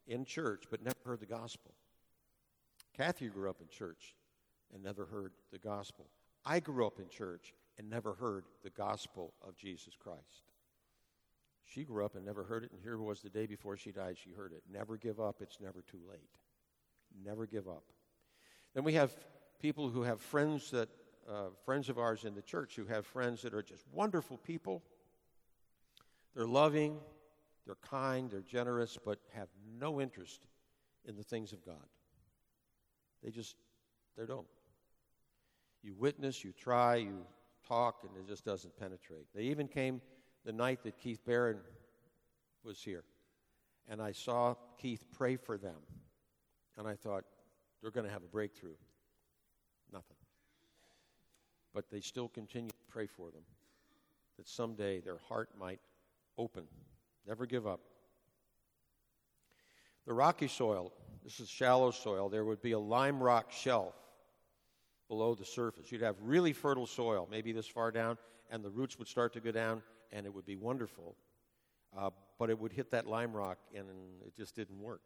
in 0.07 0.25
church 0.25 0.65
but 0.71 0.83
never 0.83 0.99
heard 1.05 1.21
the 1.21 1.27
gospel. 1.27 1.73
Kathy 2.97 3.29
grew 3.29 3.49
up 3.49 3.61
in 3.61 3.69
church 3.69 4.15
and 4.73 4.83
never 4.83 5.07
heard 5.07 5.33
the 5.51 5.59
gospel. 5.59 6.07
I 6.45 6.61
grew 6.61 6.87
up 6.87 6.99
in 6.99 7.09
church 7.09 7.55
and 7.79 7.89
never 7.89 8.15
heard 8.15 8.45
the 8.63 8.71
gospel 8.71 9.33
of 9.47 9.57
Jesus 9.57 9.95
Christ. 9.97 10.45
She 11.65 11.85
grew 11.85 12.05
up 12.05 12.15
and 12.15 12.25
never 12.25 12.45
heard 12.45 12.65
it, 12.65 12.71
and 12.73 12.81
here 12.83 12.99
was 12.99 13.23
the 13.23 13.31
day 13.31 13.47
before 13.47 13.77
she 13.77 13.93
died, 13.93 14.17
she 14.23 14.31
heard 14.31 14.53
it. 14.53 14.63
Never 14.71 14.97
give 14.97 15.21
up, 15.21 15.37
it's 15.41 15.59
never 15.61 15.83
too 15.83 16.01
late. 16.09 16.21
Never 17.25 17.47
give 17.47 17.69
up. 17.69 17.85
Then 18.75 18.85
we 18.85 18.95
have 18.95 19.13
people 19.61 19.89
who 19.89 20.03
have 20.03 20.21
friends 20.21 20.71
that, 20.71 20.89
uh, 21.29 21.49
friends 21.65 21.89
of 21.89 21.99
ours 21.99 22.25
in 22.25 22.35
the 22.35 22.43
church 22.43 22.77
who 22.77 22.87
have 22.87 23.07
friends 23.07 23.43
that 23.43 23.55
are 23.55 23.63
just 23.63 23.85
wonderful 23.93 24.37
people. 24.37 24.83
They're 26.35 26.47
loving, 26.47 26.99
they're 27.65 27.77
kind, 27.77 28.31
they're 28.31 28.41
generous, 28.41 28.99
but 29.03 29.19
have 29.33 29.49
no 29.79 30.01
interest 30.01 30.47
in 31.05 31.17
the 31.17 31.23
things 31.23 31.53
of 31.53 31.65
God. 31.65 31.87
They 33.23 33.31
just, 33.31 33.57
they 34.19 34.27
don't. 34.27 34.47
You 35.83 35.95
witness, 35.95 36.45
you 36.45 36.53
try, 36.53 36.97
you 36.97 37.25
talk, 37.73 38.03
and 38.03 38.11
it 38.19 38.29
just 38.29 38.45
doesn't 38.45 38.77
penetrate. 38.77 39.27
They 39.35 39.45
even 39.45 39.67
came 39.67 40.03
the 40.45 40.53
night 40.53 40.83
that 40.85 40.99
Keith 40.99 41.25
Barron 41.25 41.59
was 42.65 42.83
here, 42.83 43.05
and 43.89 44.03
I 44.03 44.13
saw 44.13 44.55
Keith 44.77 45.05
pray 45.11 45.37
for 45.37 45.57
them, 45.57 45.79
and 46.77 46.87
I 46.87 46.95
thought, 46.95 47.25
they're 47.81 47.91
going 47.91 48.07
to 48.07 48.13
have 48.13 48.23
a 48.23 48.29
breakthrough. 48.29 48.77
Nothing. 49.93 50.17
But 51.75 51.91
they 51.91 52.01
still 52.01 52.29
continue 52.29 52.71
to 52.71 52.93
pray 52.93 53.07
for 53.07 53.31
them, 53.31 53.43
that 54.37 54.47
someday 54.47 55.01
their 55.01 55.19
heart 55.29 55.49
might 55.59 55.81
open. 56.37 56.65
Never 57.27 57.47
give 57.47 57.67
up. 57.67 57.81
The 60.07 60.13
rocky 60.13 60.49
soil, 60.49 60.93
this 61.25 61.41
is 61.41 61.49
shallow 61.49 61.91
soil, 61.91 62.29
there 62.29 62.45
would 62.45 62.61
be 62.61 62.73
a 62.73 62.79
lime 62.79 63.23
rock 63.23 63.51
shelf 63.51 63.95
below 65.13 65.35
the 65.35 65.45
surface. 65.45 65.93
You'd 65.93 66.01
have 66.01 66.17
really 66.23 66.55
fertile 66.55 66.87
soil, 66.87 67.29
maybe 67.31 67.53
this 67.53 67.67
far 67.67 67.91
down, 67.91 68.17
and 68.51 68.65
the 68.65 68.71
roots 68.71 68.99
would 68.99 69.09
start 69.09 69.35
to 69.35 69.41
go 69.41 69.53
down, 69.53 69.83
and 70.11 70.25
it 70.25 70.33
would 70.33 70.47
be 70.47 70.57
wonderful. 70.57 71.17
Uh, 71.95 72.09
but 72.39 72.49
it 72.49 72.59
would 72.59 72.73
hit 72.73 72.93
that 72.93 73.07
lime 73.07 73.35
rock, 73.35 73.59
and 73.77 73.85
it 74.27 74.35
just 74.35 74.57
didn't 74.57 74.81
work. 74.81 75.03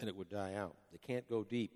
And 0.00 0.08
it 0.10 0.14
would 0.14 0.28
die 0.28 0.52
out. 0.52 0.76
They 0.92 0.98
can't 0.98 1.26
go 1.30 1.44
deep. 1.44 1.70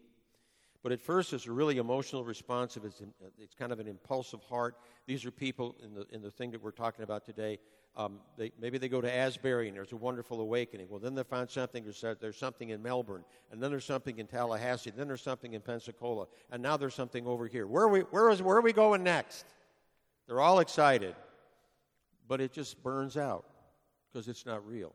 But 0.83 0.93
at 0.93 1.01
first, 1.01 1.33
it's 1.33 1.47
a 1.47 1.53
really 1.53 1.79
emotional 1.79 2.25
responsive. 2.25 2.85
It's, 2.85 3.01
it's 3.39 3.55
kind 3.55 3.73
of 3.73 3.81
an 3.81 3.89
impulsive 3.89 4.43
heart. 4.43 4.75
These 5.07 5.25
are 5.25 5.31
people 5.31 5.77
in 5.83 5.95
the, 5.95 6.05
in 6.11 6.21
the 6.21 6.31
thing 6.31 6.51
that 6.51 6.63
we're 6.63 6.73
talking 6.73 7.05
about 7.05 7.25
today 7.25 7.59
um, 7.97 8.21
they, 8.37 8.53
maybe 8.61 8.79
they 8.79 8.89
go 8.89 9.01
to 9.01 9.13
Asbury 9.13 9.69
and 9.69 9.77
there's 9.77 9.93
a 9.93 9.97
wonderful 9.97 10.41
awakening. 10.41 10.87
Well, 10.89 11.01
then 11.01 11.15
they 11.15 11.25
find 11.25 11.51
something, 11.51 11.85
there's, 11.85 12.37
something 12.37 12.71
in 12.71 12.83
Melbourne, 12.83 13.25
and 13.51 13.63
then 13.63 13.71
there's 13.71 13.85
something 13.85 14.19
in 14.19 14.27
Tallahassee, 14.27 14.91
then 14.91 15.09
there's 15.09 15.23
something 15.23 15.55
in 15.55 15.61
Pensacola, 15.61 16.27
and 16.51 16.63
now 16.63 16.77
there's 16.77 16.95
something 16.95 17.27
over 17.27 17.47
here. 17.47 17.67
Where 17.67 17.85
are 17.85 17.89
we, 17.89 18.01
where 18.01 18.31
is, 18.31 18.43
where 18.43 18.57
are 18.57 18.63
we 18.63 18.73
going 18.73 19.03
next? 19.03 19.45
They're 20.27 20.41
all 20.41 20.61
excited, 20.61 21.17
but 22.29 22.41
it 22.41 22.53
just 22.53 22.81
burns 22.83 23.17
out 23.17 23.45
because 24.13 24.29
it's 24.29 24.47
not 24.47 24.67
real. 24.67 24.95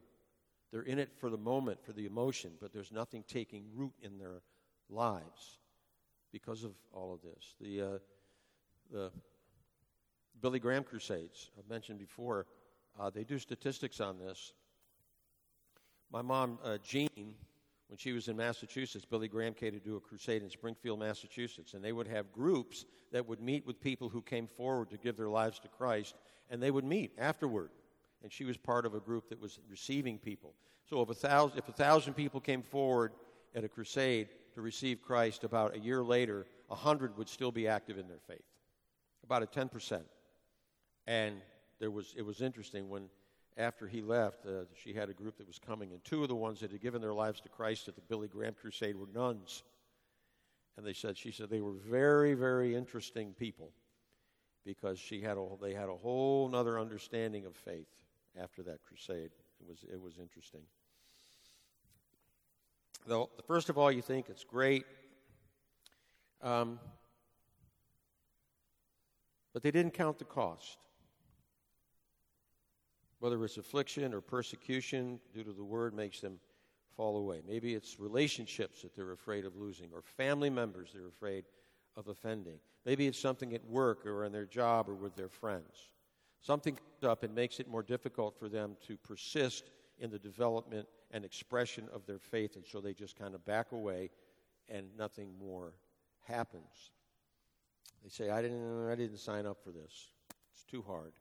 They're 0.72 0.84
in 0.84 0.98
it 0.98 1.10
for 1.18 1.30
the 1.30 1.38
moment, 1.38 1.84
for 1.84 1.92
the 1.92 2.06
emotion, 2.06 2.52
but 2.62 2.74
there's 2.74 2.92
nothing 2.92 3.24
taking 3.28 3.66
root 3.74 3.94
in 4.02 4.18
their 4.18 4.42
lives 4.90 5.60
because 6.32 6.64
of 6.64 6.72
all 6.94 7.14
of 7.14 7.22
this. 7.22 7.56
The, 7.60 7.82
uh, 7.82 7.98
the 8.92 9.12
Billy 10.42 10.60
Graham 10.60 10.84
Crusades, 10.84 11.52
I've 11.58 11.70
mentioned 11.70 12.00
before, 12.00 12.46
uh, 13.00 13.10
they 13.10 13.24
do 13.24 13.38
statistics 13.40 14.00
on 14.00 14.18
this. 14.20 14.54
My 16.12 16.22
mom, 16.22 16.60
uh, 16.64 16.78
Jean, 16.84 17.10
when 17.88 17.98
she 17.98 18.14
was 18.14 18.28
in 18.28 18.38
Massachusetts, 18.38 19.06
Billy 19.06 19.28
Graham 19.28 19.54
came 19.54 19.74
to 19.74 19.80
do 19.80 19.96
a 19.96 20.00
crusade 20.00 20.42
in 20.42 20.50
Springfield, 20.50 21.00
Massachusetts, 21.00 21.74
and 21.74 21.84
they 21.84 21.92
would 21.92 22.08
have 22.08 22.32
groups 22.32 22.86
that 23.12 23.28
would 23.28 23.42
meet 23.42 23.66
with 23.66 23.80
people 23.80 24.10
who 24.10 24.22
came 24.22 24.48
forward 24.48 24.90
to 24.90 24.98
give 24.98 25.18
their 25.18 25.30
lives 25.30 25.60
to 25.60 25.68
Christ, 25.68 26.16
and 26.50 26.62
they 26.62 26.72
would 26.72 26.86
meet 26.86 27.14
afterward. 27.18 27.70
And 28.24 28.32
she 28.32 28.46
was 28.46 28.58
part 28.58 28.86
of 28.86 28.96
a 28.96 29.00
group 29.00 29.30
that 29.30 29.40
was 29.40 29.60
receiving 29.70 30.18
people. 30.18 30.54
So 30.90 31.02
if 31.02 31.10
a 31.10 31.14
thousand, 31.14 31.58
if 31.58 31.70
a 31.70 31.74
thousand 31.74 32.14
people 32.14 32.40
came 32.40 32.64
forward 32.64 33.12
at 33.54 33.64
a 33.64 33.70
crusade 33.70 34.30
to 34.54 34.62
receive 34.62 35.02
Christ, 35.02 35.44
about 35.44 35.76
a 35.76 35.80
year 35.80 36.04
later, 36.04 36.46
a 36.70 36.76
hundred 36.76 37.18
would 37.18 37.30
still 37.30 37.52
be 37.52 37.68
active 37.68 37.98
in 37.98 38.08
their 38.08 38.20
faith, 38.28 38.46
about 39.24 39.44
a 39.44 39.46
ten 39.46 39.70
percent. 39.70 40.06
And 41.08 41.36
there 41.80 41.92
was 41.92 42.14
it 42.18 42.26
was 42.26 42.42
interesting 42.42 42.90
when 42.90 43.10
after 43.58 43.88
he 43.88 44.02
left, 44.02 44.46
uh, 44.46 44.66
she 44.76 44.94
had 44.94 45.10
a 45.10 45.14
group 45.14 45.38
that 45.38 45.48
was 45.48 45.60
coming, 45.60 45.92
and 45.94 46.04
two 46.04 46.22
of 46.22 46.28
the 46.28 46.36
ones 46.36 46.60
that 46.60 46.72
had 46.72 46.82
given 46.82 47.02
their 47.02 47.14
lives 47.14 47.40
to 47.42 47.50
Christ 47.50 47.88
at 47.88 47.96
the 47.96 48.02
Billy 48.02 48.28
Graham 48.28 48.54
Crusade 48.54 48.96
were 48.98 49.08
nuns. 49.14 49.64
And 50.78 50.86
they 50.86 50.94
said, 50.94 51.18
she 51.18 51.32
said 51.32 51.50
they 51.50 51.62
were 51.62 51.72
very, 51.72 52.34
very 52.34 52.76
interesting 52.76 53.34
people 53.34 53.72
because 54.66 55.00
she 55.00 55.22
had 55.22 55.38
a, 55.38 55.48
they 55.62 55.74
had 55.74 55.88
a 55.88 55.96
whole 55.96 56.54
other 56.54 56.78
understanding 56.78 57.46
of 57.46 57.56
faith 57.56 57.88
after 58.42 58.62
that 58.64 58.80
crusade. 58.84 59.32
It 59.62 59.68
was, 59.70 59.86
it 59.90 60.02
was 60.02 60.18
interesting. 60.20 60.62
Though, 63.08 63.30
first 63.48 63.70
of 63.70 63.78
all, 63.78 63.90
you 63.90 64.02
think 64.02 64.28
it's 64.30 64.44
great. 64.44 64.86
Um, 66.42 66.80
but 69.54 69.64
they 69.64 69.72
didn't 69.72 69.94
count 69.94 70.18
the 70.20 70.26
cost 70.26 70.78
whether 73.26 73.44
it's 73.44 73.58
affliction 73.58 74.14
or 74.14 74.22
persecution 74.22 75.20
due 75.34 75.44
to 75.44 75.52
the 75.52 75.64
word 75.64 75.96
makes 75.96 76.20
them 76.20 76.38
fall 76.96 77.18
away. 77.18 77.42
Maybe 77.48 77.74
it's 77.74 78.00
relationships 78.00 78.84
that 78.84 78.96
they're 78.96 79.14
afraid 79.14 79.46
of 79.46 79.56
losing, 79.56 79.90
or 79.92 80.04
family 80.04 80.52
members 80.52 80.92
they're 80.94 81.08
afraid 81.08 81.46
of 81.98 82.08
offending. 82.08 82.60
Maybe 82.86 83.08
it's 83.08 83.18
something 83.18 83.56
at 83.56 83.66
work 83.66 84.06
or 84.06 84.26
in 84.26 84.32
their 84.32 84.46
job 84.46 84.88
or 84.88 84.94
with 84.94 85.16
their 85.16 85.28
friends. 85.28 85.90
Something 86.40 86.76
comes 86.76 87.12
up 87.12 87.24
and 87.24 87.34
makes 87.34 87.60
it 87.60 87.68
more 87.68 87.82
difficult 87.82 88.38
for 88.38 88.48
them 88.48 88.78
to 88.86 88.96
persist 88.96 89.72
in 89.98 90.12
the 90.12 90.20
development 90.20 90.88
and 91.10 91.26
expression 91.26 91.90
of 91.92 92.06
their 92.06 92.20
faith, 92.20 92.58
and 92.58 92.64
so 92.64 92.80
they 92.80 92.94
just 92.94 93.18
kind 93.18 93.34
of 93.34 93.44
back 93.44 93.72
away 93.72 94.12
and 94.70 94.86
nothing 94.96 95.30
more 95.40 95.74
happens. 96.28 96.92
They 98.04 98.10
say, 98.10 98.30
I 98.30 98.44
didn't, 98.44 98.88
I 98.88 98.94
didn't 98.94 99.18
sign 99.18 99.48
up 99.48 99.64
for 99.64 99.72
this. 99.72 100.12
It's 100.54 100.64
too 100.64 100.84
hard. 100.86 101.14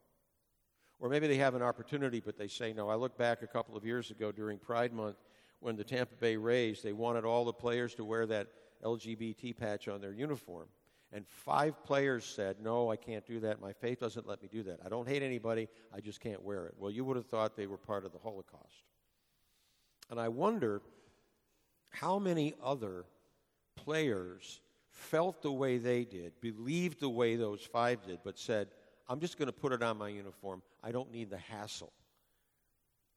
Or 1.05 1.11
maybe 1.11 1.27
they 1.27 1.37
have 1.37 1.55
an 1.55 1.61
opportunity, 1.61 2.19
but 2.19 2.39
they 2.39 2.49
say 2.49 2.73
no. 2.73 2.89
I 2.89 2.95
look 2.95 3.19
back 3.19 3.43
a 3.43 3.47
couple 3.47 3.77
of 3.77 3.85
years 3.85 4.11
ago 4.11 4.33
during 4.33 4.57
Pride 4.57 4.91
Month 4.91 5.19
when 5.61 5.77
the 5.77 5.85
Tampa 5.85 6.15
Bay 6.15 6.35
Rays, 6.35 6.81
they 6.81 6.95
wanted 6.95 7.27
all 7.27 7.45
the 7.45 7.53
players 7.53 7.95
to 7.97 8.05
wear 8.07 8.25
that 8.25 8.47
LGBT 8.83 9.55
patch 9.55 9.87
on 9.87 10.01
their 10.01 10.15
uniform. 10.15 10.67
And 11.13 11.29
five 11.29 11.85
players 11.85 12.25
said, 12.25 12.57
No, 12.59 12.91
I 12.91 12.97
can't 12.97 13.27
do 13.27 13.39
that. 13.41 13.61
My 13.61 13.75
faith 13.75 14.01
doesn't 14.01 14.27
let 14.27 14.41
me 14.41 14.49
do 14.51 14.63
that. 14.63 14.79
I 14.83 14.89
don't 14.89 15.07
hate 15.07 15.23
anybody, 15.23 15.69
I 15.95 16.01
just 16.01 16.21
can't 16.21 16.43
wear 16.43 16.65
it. 16.65 16.75
Well, 16.79 16.91
you 16.91 17.05
would 17.05 17.19
have 17.19 17.27
thought 17.27 17.55
they 17.55 17.67
were 17.67 17.77
part 17.77 18.07
of 18.07 18.13
the 18.13 18.19
Holocaust. 18.19 18.85
And 20.11 20.19
I 20.19 20.29
wonder 20.29 20.81
how 21.91 22.19
many 22.19 22.55
other 22.65 23.05
players 23.77 24.63
felt 24.89 25.43
the 25.43 25.53
way 25.53 25.77
they 25.77 26.05
did, 26.05 26.33
believed 26.41 27.01
the 27.01 27.11
way 27.11 27.37
those 27.37 27.61
five 27.61 28.03
did, 28.07 28.21
but 28.25 28.39
said, 28.39 28.69
I'm 29.09 29.21
just 29.21 29.39
going 29.39 29.47
to 29.47 29.53
put 29.53 29.73
it 29.73 29.83
on 29.83 29.99
my 29.99 30.09
uniform. 30.09 30.63
I 30.83 30.93
don't 30.93 31.13
need 31.13 31.31
the 31.31 31.39
hassle. 31.39 31.93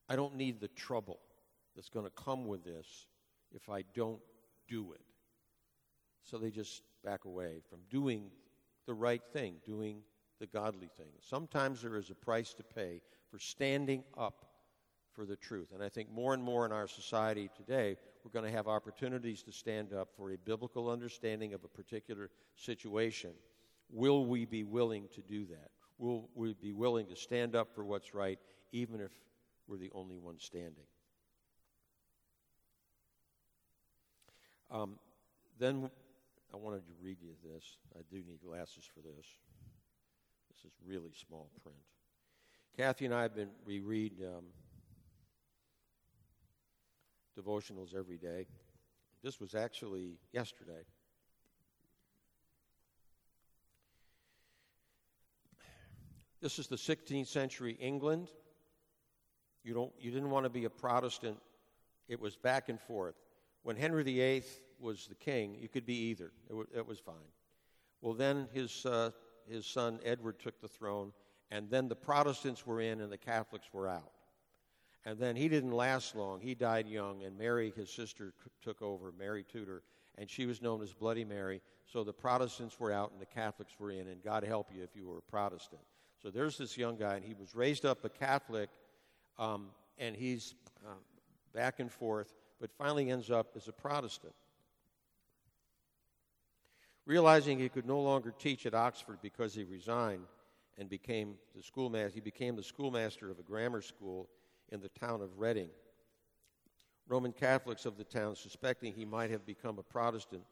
I 0.10 0.16
don't 0.16 0.36
need 0.36 0.60
the 0.60 0.68
trouble 0.70 1.20
that's 1.76 1.90
going 1.90 2.06
to 2.06 2.12
come 2.12 2.46
with 2.46 2.64
this 2.64 3.08
if 3.54 3.70
I 3.70 3.84
don't 3.94 4.20
do 4.68 4.92
it. 4.94 5.02
So 6.24 6.38
they 6.38 6.50
just 6.50 6.82
back 7.04 7.26
away 7.26 7.62
from 7.70 7.80
doing 7.90 8.30
the 8.86 8.94
right 8.94 9.22
thing, 9.32 9.56
doing 9.66 10.02
the 10.40 10.48
godly 10.48 10.90
thing. 10.98 11.12
Sometimes 11.22 11.82
there 11.82 11.96
is 11.96 12.10
a 12.10 12.16
price 12.16 12.54
to 12.56 12.64
pay 12.64 13.02
for 13.30 13.40
standing 13.40 14.04
up 14.18 14.46
for 15.14 15.26
the 15.26 15.36
truth. 15.36 15.70
And 15.74 15.84
I 15.84 15.90
think 15.90 16.12
more 16.12 16.34
and 16.34 16.44
more 16.44 16.66
in 16.66 16.72
our 16.72 16.88
society 16.88 17.50
today, 17.56 17.98
we're 18.24 18.32
going 18.32 18.50
to 18.50 18.56
have 18.56 18.68
opportunities 18.68 19.42
to 19.44 19.52
stand 19.52 19.94
up 19.94 20.10
for 20.16 20.32
a 20.32 20.38
biblical 20.38 20.90
understanding 20.90 21.54
of 21.54 21.64
a 21.64 21.68
particular 21.68 22.30
situation. 22.56 23.32
Will 23.90 24.26
we 24.26 24.46
be 24.46 24.64
willing 24.64 25.08
to 25.16 25.22
do 25.22 25.46
that? 25.46 25.72
Will 25.98 26.30
we 26.36 26.54
be 26.54 26.74
willing 26.74 27.08
to 27.08 27.16
stand 27.16 27.56
up 27.56 27.74
for 27.74 27.84
what's 27.84 28.14
right, 28.14 28.40
even 28.72 29.02
if 29.02 29.12
we're 29.68 29.78
the 29.78 29.92
only 29.94 30.18
one 30.18 30.40
standing? 30.40 30.86
Um, 34.70 35.00
then 35.60 35.90
I 36.54 36.58
wanted 36.58 36.86
to 36.88 36.94
read 37.02 37.18
you 37.22 37.32
this. 37.44 37.78
I 37.96 38.02
do 38.12 38.18
need 38.18 38.42
glasses 38.46 38.84
for 38.94 39.00
this. 39.02 39.26
This 40.50 40.66
is 40.66 40.78
really 40.86 41.12
small 41.28 41.50
print. 41.64 41.78
Kathy 42.76 43.06
and 43.06 43.14
I 43.14 43.24
have 43.24 43.36
been, 43.36 43.50
we 43.66 43.80
read 43.80 44.14
um, 44.22 44.46
devotionals 47.40 47.96
every 47.96 48.18
day. 48.18 48.46
This 49.24 49.40
was 49.40 49.56
actually 49.56 50.20
yesterday. 50.32 50.84
This 56.40 56.60
is 56.60 56.68
the 56.68 56.76
16th 56.76 57.28
century 57.28 57.78
England. 57.80 58.30
You, 59.64 59.74
don't, 59.74 59.92
you 60.00 60.12
didn't 60.12 60.30
want 60.30 60.46
to 60.46 60.50
be 60.50 60.66
a 60.66 60.70
Protestant. 60.70 61.38
It 62.08 62.20
was 62.20 62.36
back 62.36 62.70
and 62.70 62.80
forth. 62.80 63.16
When 63.64 63.76
Henry 63.76 64.04
VIII 64.04 64.44
was 64.80 65.08
the 65.08 65.16
king, 65.16 65.58
you 65.60 65.68
could 65.68 65.86
be 65.86 65.96
either. 65.96 66.32
It, 66.46 66.52
w- 66.52 66.68
it 66.76 66.86
was 66.86 67.00
fine. 67.00 67.16
Well, 68.02 68.14
then 68.14 68.48
his, 68.54 68.86
uh, 68.86 69.12
his 69.50 69.66
son 69.66 70.00
Edward 70.06 70.40
took 70.40 70.62
the 70.62 70.68
throne, 70.68 71.12
and 71.50 71.70
then 71.72 71.88
the 71.88 71.96
Protestants 71.96 72.68
were 72.68 72.82
in 72.82 73.02
and 73.02 73.12
the 73.12 73.18
Catholics 73.18 73.68
were 73.74 73.88
out. 73.88 74.12
And 75.06 75.18
then 75.18 75.36
he 75.36 75.50
didn't 75.50 75.72
last 75.72 76.16
long. 76.16 76.40
He 76.40 76.54
died 76.54 76.88
young, 76.88 77.24
and 77.24 77.38
Mary, 77.38 77.74
his 77.76 77.90
sister, 77.90 78.34
took 78.62 78.82
over, 78.82 79.12
Mary 79.18 79.44
Tudor, 79.44 79.82
and 80.18 80.30
she 80.30 80.46
was 80.46 80.62
known 80.62 80.84
as 80.84 80.94
Bloody 80.94 81.26
Mary. 81.26 81.62
So 81.86 82.04
the 82.04 82.14
Protestants 82.14 82.80
were 82.80 82.92
out 82.92 83.12
and 83.12 83.20
the 83.20 83.26
Catholics 83.26 83.74
were 83.80 83.92
in, 83.92 84.08
and 84.08 84.22
God 84.22 84.44
help 84.44 84.70
you 84.72 84.84
if 84.84 84.96
you 84.96 85.08
were 85.08 85.18
a 85.18 85.22
Protestant. 85.22 85.82
So 86.22 86.30
there's 86.32 86.58
this 86.58 86.78
young 86.78 86.98
guy, 86.98 87.16
and 87.16 87.24
he 87.24 87.34
was 87.34 87.54
raised 87.54 87.86
up 87.86 88.04
a 88.04 88.10
Catholic, 88.10 88.70
um, 89.38 89.68
and 89.98 90.16
he's 90.16 90.56
uh, 90.86 90.94
back 91.54 91.80
and 91.80 91.92
forth, 91.92 92.34
but 92.60 92.72
finally 92.72 93.12
ends 93.12 93.30
up 93.30 93.52
as 93.56 93.68
a 93.68 93.72
Protestant. 93.72 94.34
Realizing 97.06 97.60
he 97.60 97.70
could 97.70 97.86
no 97.86 98.02
longer 98.02 98.34
teach 98.38 98.66
at 98.66 98.74
Oxford 98.74 99.20
because 99.22 99.54
he 99.54 99.64
resigned 99.64 100.26
and 100.78 100.90
became 100.90 101.36
the 101.56 101.64
schoolmaster, 101.64 102.10
he 102.14 102.20
became 102.20 102.56
the 102.56 102.64
schoolmaster 102.64 103.30
of 103.30 103.40
a 103.40 103.44
grammar 103.44 103.82
school 103.82 104.28
in 104.70 104.82
the 104.82 104.90
town 104.90 105.22
of 105.22 105.40
Reading. 105.40 105.70
Roman 107.08 107.32
Catholics 107.32 107.86
of 107.86 107.98
the 107.98 108.04
town, 108.04 108.36
suspecting 108.36 108.94
he 108.94 109.06
might 109.06 109.32
have 109.32 109.46
become 109.46 109.80
a 109.80 109.84
Protestant, 109.84 110.44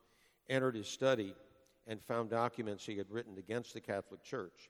entered 0.47 0.75
his 0.75 0.87
study 0.87 1.35
and 1.87 2.01
found 2.01 2.29
documents 2.29 2.85
he 2.85 2.97
had 2.97 3.11
written 3.11 3.37
against 3.37 3.73
the 3.73 3.81
Catholic 3.81 4.23
Church. 4.23 4.69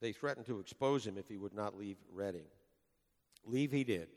They 0.00 0.12
threatened 0.12 0.46
to 0.46 0.60
expose 0.60 1.06
him 1.06 1.18
if 1.18 1.28
he 1.28 1.36
would 1.36 1.54
not 1.54 1.76
leave 1.76 1.98
Reading. 2.12 2.46
Leave 3.44 3.70
he 3.70 3.84
did, 3.84 4.08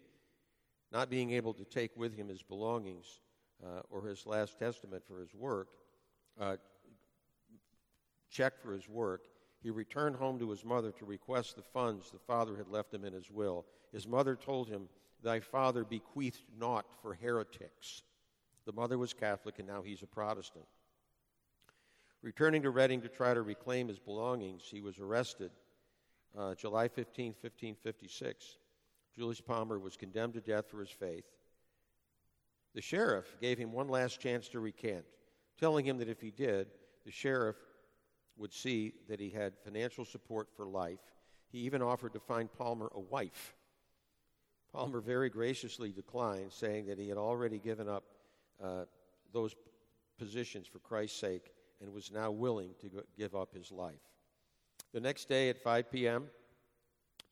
not 0.91 1.09
being 1.09 1.31
able 1.31 1.53
to 1.53 1.65
take 1.65 1.95
with 1.95 2.15
him 2.15 2.27
his 2.27 2.41
belongings 2.41 3.19
uh, 3.63 3.81
or 3.89 4.05
his 4.05 4.25
last 4.25 4.59
testament 4.59 5.03
for 5.07 5.19
his 5.19 5.33
work, 5.33 5.69
uh, 6.39 6.57
check 8.29 8.61
for 8.61 8.73
his 8.73 8.87
work. 8.87 9.27
He 9.61 9.69
returned 9.69 10.17
home 10.17 10.39
to 10.39 10.49
his 10.49 10.65
mother 10.65 10.91
to 10.91 11.05
request 11.05 11.55
the 11.55 11.61
funds 11.61 12.11
the 12.11 12.19
father 12.19 12.57
had 12.57 12.67
left 12.67 12.93
him 12.93 13.05
in 13.05 13.13
his 13.13 13.31
will. 13.31 13.65
His 13.93 14.07
mother 14.07 14.35
told 14.35 14.67
him, 14.67 14.89
Thy 15.21 15.39
father 15.39 15.85
bequeathed 15.85 16.43
naught 16.57 16.85
for 17.01 17.13
heretics. 17.13 18.03
The 18.65 18.73
mother 18.73 18.97
was 18.97 19.13
Catholic, 19.13 19.59
and 19.59 19.67
now 19.67 19.81
he's 19.81 20.01
a 20.01 20.07
Protestant. 20.07 20.65
Returning 22.21 22.61
to 22.63 22.71
Reading 22.71 23.01
to 23.01 23.07
try 23.07 23.33
to 23.33 23.41
reclaim 23.41 23.87
his 23.87 23.99
belongings, 23.99 24.63
he 24.69 24.81
was 24.81 24.99
arrested 24.99 25.51
uh, 26.37 26.55
July 26.55 26.87
15, 26.87 27.27
1556. 27.27 28.57
Julius 29.15 29.41
Palmer 29.41 29.79
was 29.79 29.95
condemned 29.95 30.33
to 30.33 30.41
death 30.41 30.69
for 30.69 30.79
his 30.79 30.89
faith. 30.89 31.25
The 32.73 32.81
sheriff 32.81 33.35
gave 33.39 33.57
him 33.57 33.71
one 33.71 33.87
last 33.87 34.19
chance 34.19 34.49
to 34.49 34.59
recant, 34.59 35.05
telling 35.59 35.85
him 35.85 35.99
that 35.99 36.09
if 36.09 36.19
he 36.19 36.31
did, 36.31 36.67
the 37.05 37.11
sheriff 37.11 37.57
would 38.37 38.51
see 38.51 38.93
that 39.07 39.19
he 39.19 39.29
had 39.29 39.53
financial 39.63 40.05
support 40.05 40.47
for 40.55 40.65
life. 40.65 40.99
He 41.51 41.59
even 41.59 41.83
offered 41.83 42.13
to 42.13 42.19
find 42.19 42.51
Palmer 42.51 42.89
a 42.95 42.99
wife. 42.99 43.53
Palmer 44.71 45.01
very 45.01 45.29
graciously 45.29 45.91
declined, 45.91 46.51
saying 46.51 46.87
that 46.87 46.97
he 46.97 47.07
had 47.07 47.17
already 47.17 47.59
given 47.59 47.87
up 47.87 48.05
uh, 48.63 48.85
those 49.31 49.55
positions 50.17 50.65
for 50.65 50.79
Christ's 50.79 51.19
sake 51.19 51.51
and 51.79 51.93
was 51.93 52.11
now 52.11 52.31
willing 52.31 52.71
to 52.81 53.03
give 53.15 53.35
up 53.35 53.53
his 53.53 53.71
life. 53.71 54.01
The 54.93 54.99
next 54.99 55.27
day 55.27 55.49
at 55.49 55.57
5 55.57 55.91
p.m., 55.91 56.27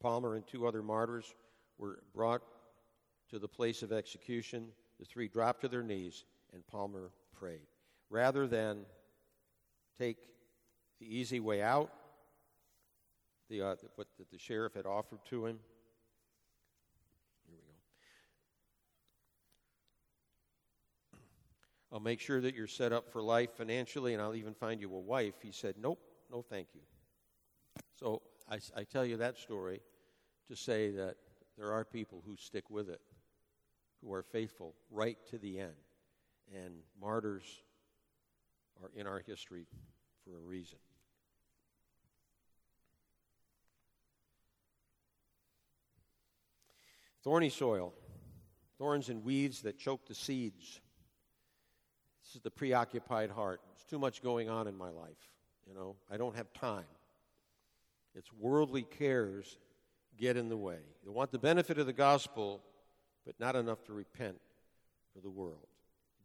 Palmer 0.01 0.35
and 0.35 0.45
two 0.47 0.65
other 0.65 0.81
martyrs 0.81 1.35
were 1.77 1.99
brought 2.13 2.41
to 3.29 3.37
the 3.37 3.47
place 3.47 3.83
of 3.83 3.91
execution. 3.91 4.69
The 4.99 5.05
three 5.05 5.27
dropped 5.27 5.61
to 5.61 5.67
their 5.67 5.83
knees, 5.83 6.25
and 6.53 6.65
Palmer 6.65 7.11
prayed. 7.39 7.67
Rather 8.09 8.47
than 8.47 8.79
take 9.99 10.17
the 10.99 11.05
easy 11.05 11.39
way 11.39 11.61
out, 11.61 11.91
the, 13.47 13.61
uh, 13.61 13.75
what 13.95 14.07
the, 14.31 14.39
sheriff 14.39 14.73
had 14.73 14.87
offered 14.87 15.23
to 15.25 15.45
him, 15.45 15.59
here 17.45 17.55
we 17.55 17.61
go. 17.61 17.73
I'll 21.91 21.99
make 21.99 22.21
sure 22.21 22.41
that 22.41 22.55
you're 22.55 22.65
set 22.65 22.91
up 22.91 23.11
for 23.11 23.21
life 23.21 23.51
financially, 23.55 24.13
and 24.13 24.21
I'll 24.21 24.35
even 24.35 24.55
find 24.55 24.81
you 24.81 24.91
a 24.95 24.99
wife. 24.99 25.35
He 25.43 25.51
said, 25.51 25.75
Nope, 25.79 25.99
no, 26.31 26.41
thank 26.41 26.69
you. 26.73 26.81
So 28.01 28.23
I, 28.49 28.59
I 28.75 28.83
tell 28.83 29.05
you 29.05 29.17
that 29.17 29.37
story 29.37 29.79
to 30.47 30.55
say 30.55 30.89
that 30.91 31.17
there 31.55 31.71
are 31.71 31.85
people 31.85 32.23
who 32.25 32.35
stick 32.35 32.69
with 32.71 32.89
it, 32.89 32.99
who 34.03 34.11
are 34.11 34.23
faithful 34.23 34.73
right 34.89 35.17
to 35.29 35.37
the 35.37 35.59
end. 35.59 35.75
And 36.51 36.73
martyrs 36.99 37.43
are 38.81 38.89
in 38.95 39.05
our 39.05 39.19
history 39.19 39.67
for 40.25 40.35
a 40.35 40.41
reason. 40.41 40.79
Thorny 47.23 47.49
soil, 47.49 47.93
thorns 48.79 49.09
and 49.09 49.23
weeds 49.23 49.61
that 49.61 49.77
choke 49.77 50.07
the 50.07 50.15
seeds. 50.15 50.81
This 52.23 52.35
is 52.35 52.41
the 52.41 52.49
preoccupied 52.49 53.29
heart. 53.29 53.61
There's 53.67 53.85
too 53.87 53.99
much 53.99 54.23
going 54.23 54.49
on 54.49 54.67
in 54.67 54.75
my 54.75 54.89
life. 54.89 55.29
You 55.67 55.75
know, 55.75 55.97
I 56.09 56.17
don't 56.17 56.35
have 56.35 56.51
time. 56.53 56.85
It's 58.15 58.31
worldly 58.33 58.83
cares 58.83 59.57
get 60.17 60.37
in 60.37 60.49
the 60.49 60.57
way. 60.57 60.79
They 61.03 61.09
want 61.09 61.31
the 61.31 61.39
benefit 61.39 61.77
of 61.77 61.85
the 61.85 61.93
gospel, 61.93 62.61
but 63.25 63.39
not 63.39 63.55
enough 63.55 63.83
to 63.85 63.93
repent 63.93 64.37
for 65.13 65.21
the 65.21 65.29
world. 65.29 65.67